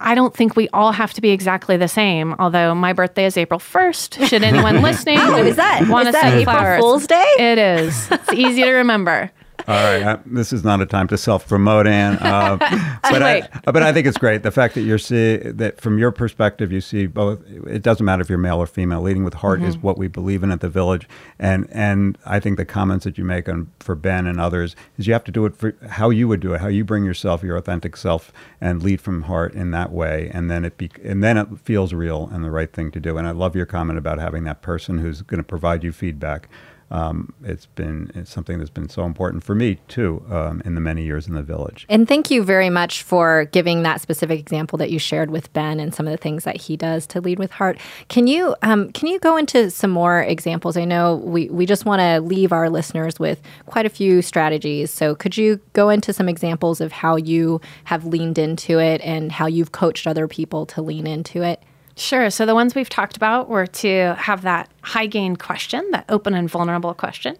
I 0.00 0.14
don't 0.14 0.34
think 0.34 0.56
we 0.56 0.68
all 0.70 0.92
have 0.92 1.14
to 1.14 1.20
be 1.20 1.30
exactly 1.30 1.76
the 1.76 1.88
same. 1.88 2.34
Although 2.38 2.74
my 2.74 2.92
birthday 2.92 3.24
is 3.24 3.36
April 3.36 3.60
1st. 3.60 4.26
Should 4.28 4.42
anyone 4.42 4.82
listening 4.82 5.18
oh, 5.20 5.36
is 5.36 5.56
that, 5.56 5.88
want 5.88 6.08
is 6.08 6.14
to 6.14 6.20
that 6.20 6.30
send 6.30 6.40
April 6.40 6.56
flowers? 6.56 6.80
Fool's 6.80 7.06
Day? 7.06 7.32
It 7.38 7.58
is. 7.58 8.10
It's 8.10 8.32
easy 8.32 8.62
to 8.62 8.72
remember. 8.72 9.30
All 9.68 9.74
right, 9.74 10.02
uh, 10.02 10.18
this 10.26 10.52
is 10.52 10.62
not 10.62 10.80
a 10.80 10.86
time 10.86 11.08
to 11.08 11.18
self-promote, 11.18 11.86
Ann. 11.86 12.18
Uh, 12.26 12.56
but 13.02 13.22
I, 13.22 13.48
but 13.64 13.82
I 13.82 13.92
think 13.92 14.06
it's 14.06 14.18
great 14.18 14.42
the 14.42 14.50
fact 14.50 14.74
that 14.74 14.82
you're 14.82 14.98
see 14.98 15.36
that 15.36 15.80
from 15.80 15.98
your 15.98 16.10
perspective, 16.10 16.70
you 16.70 16.80
see 16.80 17.06
both. 17.06 17.40
It 17.66 17.82
doesn't 17.82 18.04
matter 18.04 18.20
if 18.20 18.28
you're 18.28 18.38
male 18.38 18.58
or 18.58 18.66
female. 18.66 19.00
Leading 19.00 19.24
with 19.24 19.34
heart 19.34 19.62
is 19.62 19.78
what 19.78 19.96
we 19.96 20.08
believe 20.08 20.42
in 20.42 20.50
at 20.50 20.60
the 20.60 20.68
village, 20.68 21.08
and 21.38 21.68
and 21.70 22.18
I 22.26 22.40
think 22.40 22.56
the 22.56 22.64
comments 22.64 23.04
that 23.04 23.16
you 23.16 23.24
make 23.24 23.48
on 23.48 23.70
for 23.80 23.94
Ben 23.94 24.26
and 24.26 24.40
others 24.40 24.76
is 24.98 25.06
you 25.06 25.12
have 25.12 25.24
to 25.24 25.32
do 25.32 25.46
it 25.46 25.56
for 25.56 25.74
how 25.88 26.10
you 26.10 26.28
would 26.28 26.40
do 26.40 26.52
it, 26.52 26.60
how 26.60 26.68
you 26.68 26.84
bring 26.84 27.04
yourself, 27.04 27.42
your 27.42 27.56
authentic 27.56 27.96
self, 27.96 28.32
and 28.60 28.82
lead 28.82 29.00
from 29.00 29.22
heart 29.22 29.54
in 29.54 29.70
that 29.70 29.92
way, 29.92 30.30
and 30.34 30.50
then 30.50 30.64
it 30.64 30.76
be, 30.76 30.90
and 31.04 31.22
then 31.22 31.36
it 31.36 31.48
feels 31.62 31.92
real 31.92 32.28
and 32.32 32.44
the 32.44 32.50
right 32.50 32.72
thing 32.72 32.90
to 32.92 33.00
do. 33.00 33.18
And 33.18 33.26
I 33.26 33.30
love 33.30 33.56
your 33.56 33.66
comment 33.66 33.98
about 33.98 34.18
having 34.18 34.44
that 34.44 34.62
person 34.62 34.98
who's 34.98 35.22
going 35.22 35.38
to 35.38 35.44
provide 35.44 35.84
you 35.84 35.92
feedback 35.92 36.48
um, 36.90 37.32
it's 37.42 37.66
been 37.66 38.10
it's 38.14 38.30
something 38.30 38.58
that's 38.58 38.70
been 38.70 38.88
so 38.88 39.04
important 39.04 39.42
for 39.42 39.54
me 39.54 39.78
too 39.88 40.24
um, 40.30 40.62
in 40.64 40.74
the 40.74 40.80
many 40.80 41.04
years 41.04 41.26
in 41.26 41.34
the 41.34 41.42
village. 41.42 41.84
And 41.88 42.06
thank 42.06 42.30
you 42.30 42.42
very 42.42 42.70
much 42.70 43.02
for 43.02 43.46
giving 43.46 43.82
that 43.82 44.00
specific 44.00 44.38
example 44.38 44.78
that 44.78 44.90
you 44.90 44.98
shared 44.98 45.30
with 45.30 45.52
Ben 45.52 45.80
and 45.80 45.94
some 45.94 46.06
of 46.06 46.12
the 46.12 46.16
things 46.16 46.44
that 46.44 46.56
he 46.56 46.76
does 46.76 47.06
to 47.08 47.20
lead 47.20 47.38
with 47.38 47.50
heart. 47.50 47.78
Can 48.08 48.26
you 48.26 48.54
um, 48.62 48.92
can 48.92 49.08
you 49.08 49.18
go 49.18 49.36
into 49.36 49.70
some 49.70 49.90
more 49.90 50.22
examples? 50.22 50.76
I 50.76 50.84
know 50.84 51.16
we, 51.16 51.48
we 51.48 51.66
just 51.66 51.84
want 51.84 52.00
to 52.00 52.20
leave 52.20 52.52
our 52.52 52.70
listeners 52.70 53.18
with 53.18 53.42
quite 53.66 53.86
a 53.86 53.90
few 53.90 54.22
strategies. 54.22 54.90
So 54.90 55.14
could 55.14 55.36
you 55.36 55.60
go 55.72 55.88
into 55.88 56.12
some 56.12 56.28
examples 56.28 56.80
of 56.80 56.92
how 56.92 57.16
you 57.16 57.60
have 57.84 58.04
leaned 58.04 58.38
into 58.38 58.78
it 58.78 59.00
and 59.02 59.32
how 59.32 59.46
you've 59.46 59.72
coached 59.72 60.06
other 60.06 60.28
people 60.28 60.66
to 60.66 60.82
lean 60.82 61.06
into 61.06 61.42
it? 61.42 61.62
Sure. 61.98 62.28
So 62.28 62.44
the 62.44 62.54
ones 62.54 62.74
we've 62.74 62.90
talked 62.90 63.16
about 63.16 63.48
were 63.48 63.66
to 63.66 64.14
have 64.18 64.42
that 64.42 64.68
high 64.82 65.06
gain 65.06 65.34
question, 65.34 65.82
that 65.92 66.04
open 66.10 66.34
and 66.34 66.48
vulnerable 66.48 66.92
question, 66.92 67.38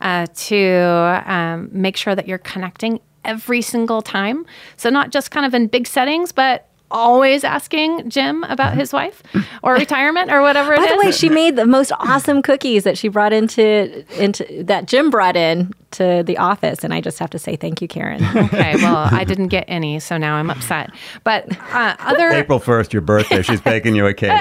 uh, 0.00 0.26
to 0.34 1.22
um, 1.26 1.68
make 1.72 1.96
sure 1.96 2.14
that 2.14 2.28
you're 2.28 2.38
connecting 2.38 3.00
every 3.24 3.60
single 3.60 4.02
time. 4.02 4.46
So 4.76 4.90
not 4.90 5.10
just 5.10 5.32
kind 5.32 5.44
of 5.44 5.54
in 5.54 5.66
big 5.66 5.88
settings, 5.88 6.30
but 6.30 6.68
always 6.90 7.44
asking 7.44 8.08
Jim 8.10 8.44
about 8.44 8.74
his 8.74 8.92
wife 8.92 9.22
or 9.62 9.74
retirement 9.78 10.30
or 10.30 10.40
whatever 10.42 10.74
it 10.74 10.78
By 10.78 10.84
is. 10.84 10.90
the 10.90 10.96
way, 10.98 11.12
she 11.12 11.28
made 11.28 11.56
the 11.56 11.66
most 11.66 11.92
awesome 11.98 12.42
cookies 12.42 12.84
that 12.84 12.96
she 12.98 13.08
brought 13.08 13.32
into 13.32 14.04
into 14.22 14.64
that 14.64 14.86
Jim 14.86 15.10
brought 15.10 15.36
in 15.36 15.72
to 15.92 16.22
the 16.24 16.36
office, 16.36 16.84
and 16.84 16.92
I 16.92 17.00
just 17.00 17.18
have 17.18 17.30
to 17.30 17.38
say 17.38 17.56
thank 17.56 17.80
you, 17.80 17.88
Karen. 17.88 18.22
okay, 18.36 18.74
well, 18.76 19.08
I 19.10 19.24
didn't 19.24 19.48
get 19.48 19.64
any, 19.68 19.98
so 20.00 20.18
now 20.18 20.34
I'm 20.36 20.50
upset. 20.50 20.90
But 21.24 21.56
uh, 21.72 21.96
other 22.00 22.28
April 22.30 22.58
first, 22.58 22.92
your 22.92 23.02
birthday. 23.02 23.42
She's 23.42 23.60
baking 23.60 23.94
you 23.94 24.06
a 24.06 24.12
cake. 24.14 24.40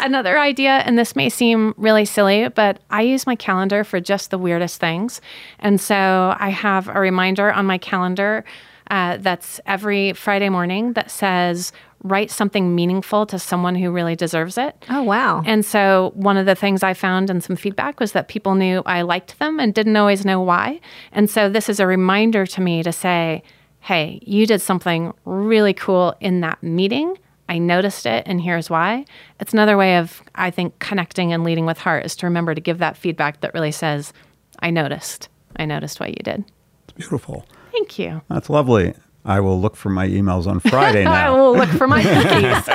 another 0.00 0.38
idea, 0.38 0.70
and 0.84 0.98
this 0.98 1.16
may 1.16 1.28
seem 1.28 1.74
really 1.76 2.04
silly, 2.04 2.48
but 2.48 2.78
I 2.90 3.02
use 3.02 3.26
my 3.26 3.36
calendar 3.36 3.82
for 3.84 4.00
just 4.00 4.30
the 4.30 4.38
weirdest 4.38 4.80
things. 4.80 5.20
And 5.58 5.80
so 5.80 6.34
I 6.38 6.50
have 6.50 6.88
a 6.88 7.00
reminder 7.00 7.50
on 7.52 7.66
my 7.66 7.78
calendar 7.78 8.44
uh, 8.90 9.16
that's 9.18 9.60
every 9.66 10.12
Friday 10.12 10.48
morning 10.48 10.92
that 10.92 11.10
says, 11.10 11.72
write 12.02 12.30
something 12.30 12.74
meaningful 12.74 13.26
to 13.26 13.38
someone 13.38 13.74
who 13.74 13.90
really 13.90 14.14
deserves 14.14 14.58
it. 14.58 14.84
Oh 14.88 15.02
wow! 15.02 15.42
And 15.44 15.64
so, 15.64 16.12
one 16.14 16.36
of 16.36 16.46
the 16.46 16.54
things 16.54 16.82
I 16.82 16.94
found 16.94 17.30
in 17.30 17.40
some 17.40 17.56
feedback 17.56 17.98
was 17.98 18.12
that 18.12 18.28
people 18.28 18.54
knew 18.54 18.82
I 18.86 19.02
liked 19.02 19.38
them 19.38 19.58
and 19.58 19.74
didn't 19.74 19.96
always 19.96 20.24
know 20.24 20.40
why. 20.40 20.80
And 21.12 21.28
so, 21.28 21.48
this 21.48 21.68
is 21.68 21.80
a 21.80 21.86
reminder 21.86 22.46
to 22.46 22.60
me 22.60 22.82
to 22.82 22.92
say, 22.92 23.42
hey, 23.80 24.18
you 24.22 24.46
did 24.46 24.60
something 24.60 25.12
really 25.24 25.74
cool 25.74 26.14
in 26.20 26.40
that 26.40 26.62
meeting. 26.62 27.18
I 27.48 27.58
noticed 27.58 28.06
it, 28.06 28.22
and 28.26 28.40
here's 28.40 28.70
why. 28.70 29.04
It's 29.40 29.52
another 29.52 29.76
way 29.76 29.98
of, 29.98 30.22
I 30.34 30.50
think, 30.50 30.78
connecting 30.78 31.34
and 31.34 31.44
leading 31.44 31.66
with 31.66 31.76
heart 31.76 32.06
is 32.06 32.16
to 32.16 32.26
remember 32.26 32.54
to 32.54 32.60
give 32.62 32.78
that 32.78 32.96
feedback 32.96 33.42
that 33.42 33.52
really 33.52 33.72
says, 33.72 34.14
I 34.60 34.70
noticed. 34.70 35.28
I 35.56 35.66
noticed 35.66 36.00
what 36.00 36.08
you 36.08 36.22
did. 36.24 36.44
It's 36.84 36.92
beautiful. 36.96 37.44
Thank 37.74 37.98
you. 37.98 38.22
That's 38.28 38.48
lovely. 38.48 38.94
I 39.26 39.40
will 39.40 39.58
look 39.58 39.74
for 39.74 39.88
my 39.88 40.06
emails 40.06 40.46
on 40.46 40.60
Friday 40.60 41.00
I 41.06 41.24
now. 41.24 41.36
will 41.36 41.56
look 41.56 41.70
for 41.70 41.86
my 41.88 42.02
cookies. 42.02 42.68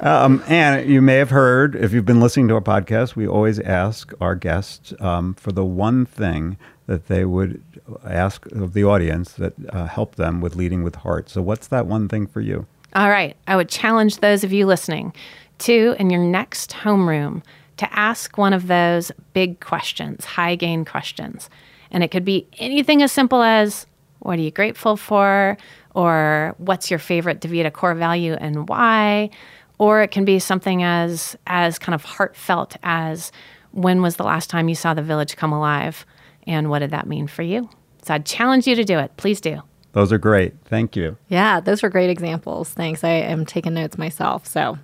um, 0.02 0.42
and 0.48 0.88
you 0.88 1.02
may 1.02 1.16
have 1.16 1.30
heard, 1.30 1.76
if 1.76 1.92
you've 1.92 2.06
been 2.06 2.20
listening 2.20 2.48
to 2.48 2.54
our 2.54 2.60
podcast, 2.60 3.16
we 3.16 3.28
always 3.28 3.60
ask 3.60 4.12
our 4.20 4.34
guests 4.34 4.94
um, 4.98 5.34
for 5.34 5.52
the 5.52 5.64
one 5.64 6.06
thing 6.06 6.56
that 6.86 7.06
they 7.08 7.24
would 7.24 7.62
ask 8.04 8.46
of 8.46 8.72
the 8.72 8.82
audience 8.82 9.34
that 9.34 9.52
uh, 9.68 9.86
helped 9.86 10.16
them 10.16 10.40
with 10.40 10.56
leading 10.56 10.82
with 10.82 10.96
heart. 10.96 11.28
So, 11.28 11.42
what's 11.42 11.68
that 11.68 11.86
one 11.86 12.08
thing 12.08 12.26
for 12.26 12.40
you? 12.40 12.66
All 12.94 13.10
right. 13.10 13.36
I 13.46 13.56
would 13.56 13.68
challenge 13.68 14.18
those 14.18 14.42
of 14.42 14.52
you 14.52 14.66
listening 14.66 15.12
to, 15.58 15.94
in 15.98 16.10
your 16.10 16.24
next 16.24 16.70
homeroom, 16.72 17.42
to 17.76 17.92
ask 17.96 18.36
one 18.36 18.52
of 18.52 18.66
those 18.66 19.12
big 19.32 19.60
questions, 19.60 20.24
high 20.24 20.54
gain 20.54 20.84
questions. 20.84 21.48
And 21.90 22.04
it 22.04 22.10
could 22.10 22.24
be 22.24 22.46
anything 22.58 23.02
as 23.02 23.12
simple 23.12 23.42
as, 23.42 23.86
what 24.20 24.38
are 24.38 24.42
you 24.42 24.50
grateful 24.50 24.96
for? 24.96 25.56
Or 25.94 26.54
what's 26.58 26.90
your 26.90 26.98
favorite 26.98 27.40
DaVita 27.40 27.72
core 27.72 27.94
value 27.94 28.34
and 28.34 28.68
why? 28.68 29.30
Or 29.78 30.02
it 30.02 30.10
can 30.10 30.24
be 30.24 30.38
something 30.38 30.82
as 30.82 31.36
as 31.46 31.78
kind 31.78 31.94
of 31.94 32.04
heartfelt 32.04 32.76
as 32.82 33.32
when 33.72 34.02
was 34.02 34.16
the 34.16 34.24
last 34.24 34.50
time 34.50 34.68
you 34.68 34.74
saw 34.74 34.94
the 34.94 35.02
village 35.02 35.36
come 35.36 35.52
alive? 35.52 36.06
And 36.46 36.70
what 36.70 36.80
did 36.80 36.90
that 36.90 37.06
mean 37.06 37.26
for 37.26 37.42
you? 37.42 37.68
So 38.02 38.14
I'd 38.14 38.26
challenge 38.26 38.66
you 38.66 38.74
to 38.76 38.84
do 38.84 38.98
it. 38.98 39.16
Please 39.16 39.40
do. 39.40 39.62
Those 39.92 40.12
are 40.12 40.18
great. 40.18 40.54
Thank 40.64 40.96
you. 40.96 41.16
Yeah, 41.28 41.60
those 41.60 41.82
were 41.82 41.88
great 41.88 42.10
examples. 42.10 42.70
Thanks. 42.70 43.02
I 43.02 43.10
am 43.10 43.44
taking 43.44 43.74
notes 43.74 43.98
myself. 43.98 44.46
So 44.46 44.78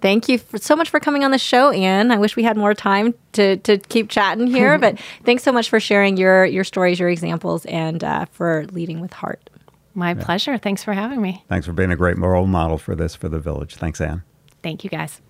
thank 0.00 0.28
you 0.28 0.38
for, 0.38 0.58
so 0.58 0.76
much 0.76 0.90
for 0.90 1.00
coming 1.00 1.24
on 1.24 1.30
the 1.30 1.38
show, 1.38 1.70
Ann. 1.70 2.10
I 2.10 2.18
wish 2.18 2.36
we 2.36 2.42
had 2.42 2.56
more 2.56 2.74
time 2.74 3.14
to, 3.32 3.56
to 3.58 3.78
keep 3.78 4.08
chatting 4.08 4.46
here, 4.46 4.78
but 4.80 4.98
thanks 5.24 5.42
so 5.42 5.52
much 5.52 5.68
for 5.68 5.80
sharing 5.80 6.16
your, 6.16 6.44
your 6.44 6.64
stories, 6.64 6.98
your 6.98 7.08
examples, 7.08 7.64
and 7.66 8.02
uh, 8.02 8.26
for 8.26 8.66
leading 8.72 9.00
with 9.00 9.12
heart. 9.12 9.50
My 9.94 10.12
pleasure. 10.12 10.58
Thanks 10.58 10.84
for 10.84 10.92
having 10.92 11.22
me. 11.22 11.42
Thanks 11.48 11.64
for 11.66 11.72
being 11.72 11.90
a 11.90 11.96
great 11.96 12.18
role 12.18 12.46
model 12.46 12.76
for 12.76 12.94
this 12.94 13.14
for 13.14 13.30
the 13.30 13.38
village. 13.38 13.76
Thanks, 13.76 13.98
Ann. 13.98 14.22
Thank 14.62 14.84
you, 14.84 14.90
guys. 14.90 15.22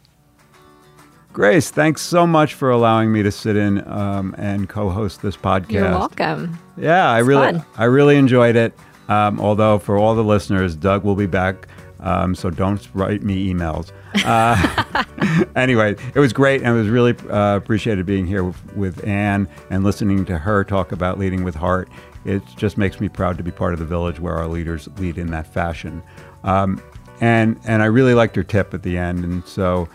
Grace, 1.32 1.70
thanks 1.70 2.00
so 2.00 2.26
much 2.26 2.54
for 2.54 2.70
allowing 2.70 3.12
me 3.12 3.22
to 3.22 3.30
sit 3.30 3.56
in 3.56 3.86
um, 3.86 4.34
and 4.38 4.68
co-host 4.70 5.20
this 5.20 5.36
podcast. 5.36 5.70
You're 5.70 5.90
welcome. 5.90 6.58
Yeah, 6.78 7.10
I 7.10 7.18
really, 7.18 7.52
fun. 7.52 7.64
I 7.76 7.84
really 7.84 8.16
enjoyed 8.16 8.56
it. 8.56 8.72
Um, 9.08 9.38
although 9.38 9.78
for 9.78 9.98
all 9.98 10.14
the 10.14 10.24
listeners, 10.24 10.74
Doug 10.74 11.04
will 11.04 11.14
be 11.14 11.26
back, 11.26 11.68
um, 12.00 12.34
so 12.34 12.50
don't 12.50 12.86
write 12.94 13.22
me 13.22 13.52
emails. 13.52 13.92
Uh, 14.24 15.44
anyway, 15.56 15.96
it 16.14 16.20
was 16.20 16.32
great, 16.32 16.62
and 16.62 16.76
it 16.76 16.78
was 16.78 16.88
really 16.88 17.14
uh, 17.30 17.56
appreciated 17.56 18.06
being 18.06 18.26
here 18.26 18.44
with, 18.44 18.76
with 18.76 19.06
Ann 19.06 19.48
and 19.70 19.84
listening 19.84 20.24
to 20.26 20.38
her 20.38 20.64
talk 20.64 20.92
about 20.92 21.18
leading 21.18 21.44
with 21.44 21.54
heart. 21.54 21.88
it 22.24 22.42
just 22.56 22.76
makes 22.76 23.00
me 23.00 23.08
proud 23.08 23.36
to 23.38 23.42
be 23.42 23.50
part 23.50 23.72
of 23.72 23.78
the 23.78 23.86
village 23.86 24.20
where 24.20 24.34
our 24.34 24.46
leaders 24.46 24.88
lead 24.98 25.18
in 25.18 25.30
that 25.30 25.52
fashion. 25.52 26.02
Um, 26.44 26.82
and 27.20 27.58
and 27.64 27.82
I 27.82 27.86
really 27.86 28.14
liked 28.14 28.36
your 28.36 28.44
tip 28.44 28.74
at 28.74 28.82
the 28.82 28.98
end, 28.98 29.24
and 29.24 29.46
so 29.46 29.88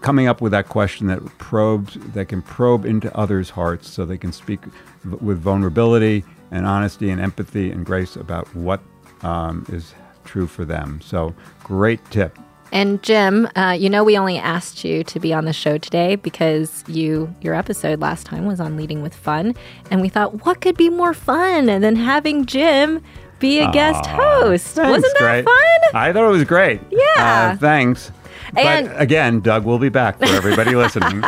coming 0.00 0.26
up 0.28 0.40
with 0.40 0.52
that 0.52 0.68
question 0.68 1.06
that 1.08 1.20
probes 1.38 1.96
that 2.14 2.26
can 2.28 2.42
probe 2.42 2.84
into 2.84 3.14
others' 3.16 3.50
hearts 3.50 3.90
so 3.90 4.04
they 4.04 4.18
can 4.18 4.32
speak 4.32 4.64
v- 5.04 5.16
with 5.20 5.38
vulnerability 5.38 6.24
and 6.50 6.66
honesty 6.66 7.10
and 7.10 7.20
empathy 7.20 7.70
and 7.70 7.84
grace 7.86 8.16
about 8.16 8.46
what 8.54 8.80
um, 9.22 9.64
is 9.68 9.94
true 10.26 10.46
for 10.46 10.64
them. 10.64 11.00
So 11.02 11.34
great 11.62 12.04
tip. 12.10 12.38
And 12.72 13.02
Jim, 13.02 13.48
uh, 13.56 13.76
you 13.78 13.88
know 13.88 14.02
we 14.04 14.18
only 14.18 14.38
asked 14.38 14.84
you 14.84 15.04
to 15.04 15.20
be 15.20 15.32
on 15.32 15.44
the 15.44 15.52
show 15.52 15.78
today 15.78 16.16
because 16.16 16.84
you 16.88 17.34
your 17.40 17.54
episode 17.54 18.00
last 18.00 18.26
time 18.26 18.44
was 18.44 18.60
on 18.60 18.76
leading 18.76 19.02
with 19.02 19.14
fun, 19.14 19.54
and 19.90 20.02
we 20.02 20.08
thought 20.08 20.44
what 20.44 20.60
could 20.60 20.76
be 20.76 20.90
more 20.90 21.14
fun 21.14 21.66
than 21.66 21.96
having 21.96 22.44
Jim 22.44 23.00
be 23.38 23.60
a 23.60 23.70
guest 23.70 24.06
host? 24.06 24.76
Wasn't 24.76 25.02
that 25.02 25.18
great. 25.18 25.44
fun? 25.44 25.94
I 25.94 26.12
thought 26.12 26.26
it 26.26 26.30
was 26.30 26.44
great. 26.44 26.80
Yeah. 26.90 27.52
Uh, 27.52 27.56
thanks. 27.56 28.10
And- 28.56 28.88
but 28.88 29.00
again, 29.00 29.40
Doug 29.40 29.64
will 29.64 29.78
be 29.78 29.88
back 29.88 30.18
for 30.18 30.26
everybody 30.26 30.74
listening. 30.76 31.22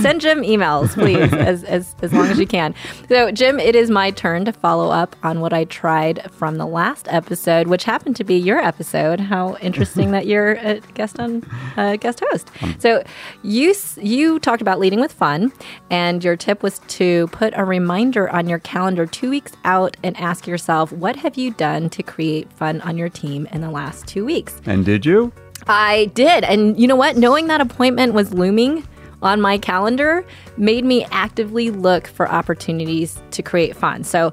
Send 0.00 0.20
Jim 0.20 0.42
emails, 0.42 0.94
please, 0.94 1.32
as, 1.34 1.64
as, 1.64 1.94
as 2.02 2.12
long 2.12 2.26
as 2.26 2.38
you 2.38 2.46
can. 2.46 2.74
So, 3.08 3.30
Jim, 3.30 3.58
it 3.60 3.76
is 3.76 3.90
my 3.90 4.10
turn 4.10 4.44
to 4.46 4.52
follow 4.52 4.90
up 4.90 5.16
on 5.22 5.40
what 5.40 5.52
I 5.52 5.64
tried 5.64 6.30
from 6.32 6.56
the 6.56 6.66
last 6.66 7.06
episode, 7.10 7.66
which 7.68 7.84
happened 7.84 8.16
to 8.16 8.24
be 8.24 8.36
your 8.36 8.58
episode. 8.58 9.20
How 9.20 9.56
interesting 9.60 10.10
that 10.12 10.26
you're 10.26 10.52
a 10.54 10.80
guest 10.94 11.18
on 11.20 11.42
uh, 11.76 11.96
guest 11.96 12.22
host. 12.30 12.50
So, 12.78 13.02
you 13.42 13.74
you 13.96 14.38
talked 14.40 14.62
about 14.62 14.78
leading 14.78 15.00
with 15.00 15.12
fun, 15.12 15.52
and 15.90 16.22
your 16.24 16.36
tip 16.36 16.62
was 16.62 16.78
to 16.88 17.26
put 17.28 17.52
a 17.56 17.64
reminder 17.64 18.28
on 18.30 18.48
your 18.48 18.58
calendar 18.60 19.06
two 19.06 19.30
weeks 19.30 19.52
out 19.64 19.96
and 20.02 20.16
ask 20.18 20.46
yourself, 20.46 20.92
what 20.92 21.16
have 21.16 21.36
you 21.36 21.52
done 21.52 21.90
to 21.90 22.02
create 22.02 22.52
fun 22.52 22.80
on 22.82 22.96
your 22.98 23.08
team 23.08 23.46
in 23.52 23.60
the 23.60 23.70
last 23.70 24.06
two 24.06 24.24
weeks? 24.24 24.60
and 24.66 24.84
did 24.84 25.04
you? 25.06 25.32
I 25.66 26.06
did. 26.14 26.44
And 26.44 26.78
you 26.78 26.86
know 26.86 26.96
what? 26.96 27.16
Knowing 27.16 27.46
that 27.48 27.60
appointment 27.60 28.14
was 28.14 28.32
looming 28.32 28.86
on 29.22 29.40
my 29.40 29.58
calendar 29.58 30.24
made 30.56 30.84
me 30.84 31.04
actively 31.10 31.70
look 31.70 32.06
for 32.06 32.30
opportunities 32.30 33.20
to 33.32 33.42
create 33.42 33.76
fun. 33.76 34.04
So 34.04 34.32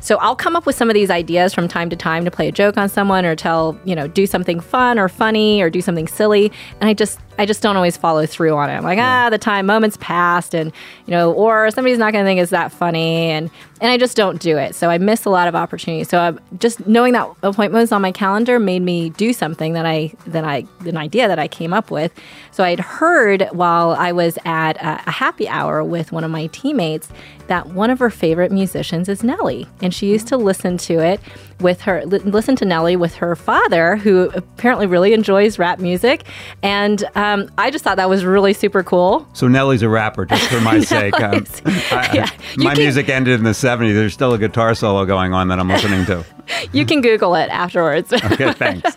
so 0.00 0.18
I'll 0.18 0.36
come 0.36 0.54
up 0.54 0.66
with 0.66 0.76
some 0.76 0.88
of 0.88 0.94
these 0.94 1.10
ideas 1.10 1.52
from 1.52 1.66
time 1.66 1.90
to 1.90 1.96
time 1.96 2.24
to 2.26 2.30
play 2.30 2.46
a 2.46 2.52
joke 2.52 2.76
on 2.76 2.88
someone 2.88 3.24
or 3.24 3.34
tell, 3.34 3.76
you 3.84 3.96
know, 3.96 4.06
do 4.06 4.24
something 4.24 4.60
fun 4.60 5.00
or 5.00 5.08
funny 5.08 5.60
or 5.60 5.68
do 5.68 5.80
something 5.80 6.06
silly. 6.06 6.52
And 6.80 6.88
I 6.88 6.94
just 6.94 7.18
I 7.38 7.46
just 7.46 7.62
don't 7.62 7.76
always 7.76 7.96
follow 7.96 8.26
through 8.26 8.54
on 8.54 8.70
it. 8.70 8.74
I'm 8.74 8.84
like, 8.84 8.98
ah, 8.98 9.28
the 9.30 9.38
time 9.38 9.66
moments 9.66 9.96
passed 10.00 10.54
and 10.54 10.72
you 11.06 11.10
know, 11.10 11.32
or 11.32 11.70
somebody's 11.70 11.98
not 11.98 12.12
gonna 12.12 12.24
think 12.24 12.40
it's 12.40 12.50
that 12.50 12.72
funny 12.72 13.30
and 13.30 13.50
and 13.80 13.90
I 13.90 13.98
just 13.98 14.16
don't 14.16 14.40
do 14.40 14.56
it. 14.56 14.74
So 14.74 14.88
I 14.88 14.98
miss 14.98 15.26
a 15.26 15.30
lot 15.30 15.48
of 15.48 15.54
opportunities. 15.54 16.08
So 16.08 16.18
I, 16.18 16.56
just 16.56 16.86
knowing 16.86 17.12
that 17.12 17.28
appointments 17.42 17.92
on 17.92 18.00
my 18.00 18.10
calendar 18.10 18.58
made 18.58 18.80
me 18.80 19.10
do 19.10 19.32
something 19.32 19.74
that 19.74 19.84
I 19.84 20.12
that 20.28 20.44
I 20.44 20.64
an 20.80 20.96
idea 20.96 21.28
that 21.28 21.38
I 21.38 21.48
came 21.48 21.72
up 21.72 21.90
with. 21.90 22.12
So 22.52 22.64
I'd 22.64 22.80
heard 22.80 23.48
while 23.52 23.90
I 23.90 24.12
was 24.12 24.38
at 24.44 24.76
a, 24.78 25.02
a 25.06 25.10
happy 25.10 25.48
hour 25.48 25.84
with 25.84 26.12
one 26.12 26.24
of 26.24 26.30
my 26.30 26.46
teammates 26.48 27.08
that 27.48 27.68
one 27.68 27.90
of 27.90 27.98
her 27.98 28.10
favorite 28.10 28.50
musicians 28.50 29.08
is 29.08 29.22
Nelly, 29.22 29.66
and 29.80 29.94
she 29.94 30.08
used 30.08 30.26
to 30.28 30.36
listen 30.36 30.78
to 30.78 30.98
it 30.98 31.20
with 31.60 31.82
her 31.82 32.04
li- 32.04 32.18
listen 32.18 32.56
to 32.56 32.64
Nelly 32.64 32.96
with 32.96 33.16
her 33.16 33.36
father, 33.36 33.96
who 33.96 34.30
apparently 34.34 34.86
really 34.86 35.12
enjoys 35.12 35.58
rap 35.58 35.78
music, 35.78 36.24
and 36.62 37.04
um, 37.14 37.25
I 37.58 37.70
just 37.70 37.82
thought 37.84 37.96
that 37.96 38.08
was 38.08 38.24
really 38.24 38.52
super 38.52 38.82
cool. 38.82 39.26
So 39.32 39.48
Nelly's 39.48 39.82
a 39.82 39.88
rapper, 39.88 40.24
just 40.26 40.48
for 40.48 40.60
my 40.60 40.80
sake. 40.94 41.18
Um, 41.20 41.44
I- 41.64 42.10
yeah. 42.14 42.30
My 42.56 42.74
can- 42.74 42.82
music 42.84 43.08
ended 43.08 43.38
in 43.38 43.44
the 43.44 43.50
70s. 43.50 43.94
There's 43.94 44.14
still 44.14 44.32
a 44.34 44.38
guitar 44.38 44.74
solo 44.74 45.04
going 45.04 45.32
on 45.34 45.48
that 45.48 45.58
I'm 45.58 45.68
listening 45.68 46.04
to. 46.06 46.24
You 46.72 46.86
can 46.86 47.00
Google 47.00 47.34
it 47.34 47.48
afterwards. 47.50 48.12
Okay, 48.12 48.52
thanks. 48.52 48.96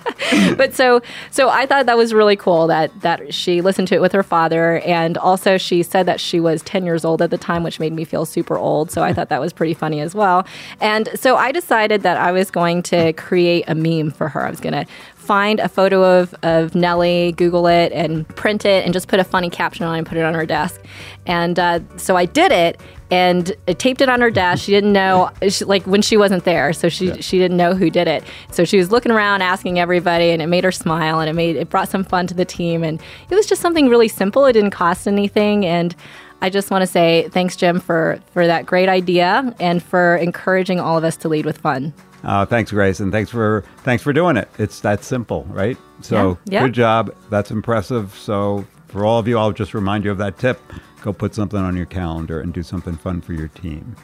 but 0.56 0.76
so 0.76 1.02
so 1.32 1.50
I 1.50 1.66
thought 1.66 1.88
that 1.88 1.98
was 1.98 2.14
really 2.14 2.36
cool 2.36 2.68
that 2.68 2.92
that 3.02 3.34
she 3.34 3.62
listened 3.62 3.88
to 3.88 3.96
it 3.96 4.02
with 4.02 4.12
her 4.12 4.22
father 4.22 4.82
and 4.82 5.18
also 5.18 5.58
she 5.58 5.82
said 5.82 6.06
that 6.06 6.20
she 6.20 6.40
was 6.40 6.62
10 6.62 6.86
years 6.86 7.04
old 7.04 7.24
at 7.24 7.32
the 7.32 7.40
time 7.40 7.64
which 7.64 7.80
made 7.80 7.92
me 7.92 8.04
feel 8.04 8.24
super 8.26 8.56
old 8.56 8.92
so 8.92 9.02
I 9.02 9.14
thought 9.14 9.30
that 9.30 9.42
was 9.42 9.52
pretty 9.52 9.74
funny 9.74 10.00
as 10.00 10.14
well 10.14 10.46
and 10.80 11.10
so 11.16 11.38
I 11.38 11.52
decided 11.52 12.04
that 12.04 12.18
I 12.18 12.32
was 12.32 12.52
going 12.52 12.84
to 12.84 13.14
create 13.14 13.66
a 13.68 13.74
meme 13.74 14.12
for 14.12 14.28
her 14.30 14.46
I 14.46 14.52
was 14.52 14.60
going 14.60 14.74
to 14.74 14.86
find 15.20 15.60
a 15.60 15.70
photo 15.70 16.20
of, 16.20 16.34
of 16.42 16.74
Nelly, 16.74 17.34
Google 17.34 17.68
it, 17.68 17.92
and 17.92 18.28
print 18.30 18.66
it, 18.66 18.84
and 18.84 18.94
just 18.94 19.08
put 19.08 19.20
a 19.20 19.24
funny 19.24 19.50
caption 19.50 19.86
on 19.86 19.94
it 19.94 19.98
and 20.00 20.08
put 20.08 20.18
it 20.18 20.24
on 20.24 20.34
her 20.34 20.46
desk. 20.46 20.82
And 21.28 21.60
uh, 21.60 21.82
so 21.98 22.16
I 22.16 22.26
did 22.26 22.52
it, 22.52 22.82
and 23.12 23.56
I 23.68 23.74
taped 23.74 24.02
it 24.02 24.10
on 24.10 24.22
her 24.22 24.32
desk. 24.32 24.64
She 24.64 24.72
didn't 24.72 24.94
know, 24.94 25.30
she, 25.48 25.66
like 25.66 25.84
when 25.84 26.02
she 26.02 26.18
wasn't 26.18 26.46
there, 26.46 26.74
so 26.74 26.90
she 26.90 27.22
she 27.22 27.38
didn't 27.38 27.58
know 27.58 27.76
who 27.76 27.90
did 27.90 28.08
it. 28.08 28.24
So 28.52 28.66
she 28.66 28.78
was 28.78 28.92
looking 28.92 29.12
around, 29.12 29.42
asking 29.42 29.78
everybody, 29.80 30.32
and 30.32 30.42
it 30.42 30.48
made 30.48 30.64
her 30.64 30.72
smile, 30.72 31.20
and 31.20 31.30
it 31.30 31.34
made 31.34 31.58
it 31.58 31.70
brought 31.70 31.90
some 31.90 32.04
fun 32.04 32.26
to 32.28 32.34
the 32.34 32.46
team, 32.46 32.84
and 32.84 33.00
it 33.30 33.36
was 33.36 33.46
just 33.46 33.62
something 33.62 33.90
really 33.90 34.08
simple. 34.08 34.46
It 34.46 34.54
didn't 34.54 34.72
cost 34.72 35.08
anything, 35.08 35.66
and. 35.66 35.96
I 36.42 36.50
just 36.50 36.72
want 36.72 36.84
to 36.84 36.88
say 36.88 37.28
thanks, 37.32 37.58
Jim, 37.58 37.82
for, 37.82 38.18
for 38.32 38.48
that 38.48 38.66
great 38.66 38.88
idea 38.88 39.54
and 39.60 39.84
for 39.84 40.16
encouraging 40.16 40.80
all 40.80 40.98
of 40.98 41.04
us 41.04 41.18
to 41.18 41.28
lead 41.28 41.46
with 41.46 41.58
fun. 41.58 41.94
Uh, 42.24 42.46
thanks, 42.46 42.72
Grace, 42.72 43.00
and 43.00 43.12
thanks 43.12 43.30
for 43.32 43.64
thanks 43.84 44.04
for 44.04 44.12
doing 44.14 44.36
it. 44.38 44.50
It's 44.58 44.80
that 44.82 45.04
simple, 45.04 45.46
right? 45.50 45.78
So 46.02 46.38
Yeah, 46.46 46.60
yeah. 46.60 46.66
good 46.66 46.74
job. 46.74 47.16
That's 47.30 47.52
impressive. 47.52 48.14
So 48.18 48.66
for 48.88 49.06
all 49.06 49.20
of 49.20 49.28
you, 49.28 49.38
I'll 49.38 49.52
just 49.52 49.74
remind 49.74 50.04
you 50.04 50.12
of 50.12 50.18
that 50.18 50.38
tip. 50.38 50.60
Go 51.02 51.14
put 51.14 51.34
something 51.34 51.60
on 51.60 51.78
your 51.78 51.86
calendar 51.86 52.42
and 52.42 52.54
do 52.54 52.62
something 52.64 52.96
fun 52.98 53.22
for 53.22 53.34
your 53.34 53.48
team. 53.48 53.96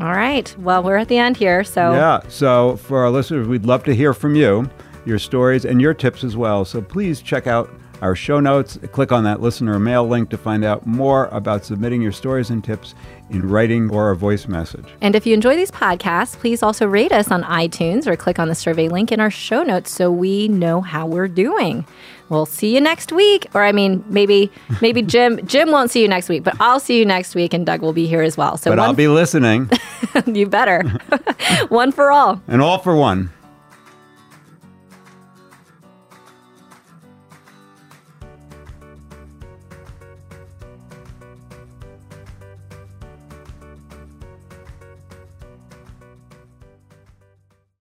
All 0.00 0.12
right. 0.12 0.54
Well, 0.58 0.82
we're 0.82 0.96
at 0.98 1.08
the 1.08 1.16
end 1.16 1.38
here, 1.38 1.64
so 1.64 1.92
Yeah. 1.92 2.20
So 2.28 2.76
for 2.76 3.02
our 3.04 3.10
listeners, 3.10 3.48
we'd 3.48 3.64
love 3.64 3.82
to 3.84 3.94
hear 3.94 4.12
from 4.12 4.34
you, 4.34 4.68
your 5.06 5.18
stories, 5.18 5.64
and 5.64 5.80
your 5.80 5.94
tips 5.94 6.22
as 6.22 6.36
well. 6.36 6.66
So 6.66 6.82
please 6.82 7.22
check 7.22 7.46
out 7.46 7.70
our 8.02 8.14
show 8.14 8.40
notes. 8.40 8.78
Click 8.92 9.12
on 9.12 9.24
that 9.24 9.40
listener 9.40 9.78
mail 9.78 10.06
link 10.06 10.30
to 10.30 10.38
find 10.38 10.64
out 10.64 10.86
more 10.86 11.26
about 11.26 11.64
submitting 11.64 12.02
your 12.02 12.12
stories 12.12 12.50
and 12.50 12.62
tips 12.62 12.94
in 13.30 13.48
writing 13.48 13.90
or 13.90 14.10
a 14.10 14.16
voice 14.16 14.46
message. 14.46 14.86
And 15.00 15.14
if 15.16 15.26
you 15.26 15.34
enjoy 15.34 15.56
these 15.56 15.70
podcasts, 15.70 16.36
please 16.38 16.62
also 16.62 16.86
rate 16.86 17.12
us 17.12 17.30
on 17.30 17.42
iTunes 17.42 18.06
or 18.06 18.16
click 18.16 18.38
on 18.38 18.48
the 18.48 18.54
survey 18.54 18.88
link 18.88 19.10
in 19.10 19.20
our 19.20 19.30
show 19.30 19.62
notes 19.62 19.90
so 19.90 20.10
we 20.10 20.48
know 20.48 20.80
how 20.80 21.06
we're 21.06 21.28
doing. 21.28 21.84
We'll 22.28 22.46
see 22.46 22.74
you 22.74 22.80
next 22.80 23.12
week. 23.12 23.46
Or 23.54 23.64
I 23.64 23.72
mean, 23.72 24.04
maybe 24.08 24.50
maybe 24.80 25.02
Jim 25.14 25.44
Jim 25.46 25.70
won't 25.70 25.90
see 25.90 26.02
you 26.02 26.08
next 26.08 26.28
week, 26.28 26.42
but 26.42 26.54
I'll 26.60 26.80
see 26.80 26.98
you 26.98 27.04
next 27.04 27.34
week 27.34 27.54
and 27.54 27.64
Doug 27.64 27.82
will 27.82 27.92
be 27.92 28.06
here 28.06 28.22
as 28.22 28.36
well. 28.36 28.56
So 28.56 28.70
But 28.70 28.78
one, 28.78 28.88
I'll 28.88 28.94
be 28.94 29.08
listening, 29.08 29.70
you 30.26 30.46
better. 30.46 30.82
one 31.68 31.92
for 31.92 32.10
all. 32.10 32.40
and 32.48 32.60
all 32.60 32.78
for 32.78 32.96
one. 32.96 33.30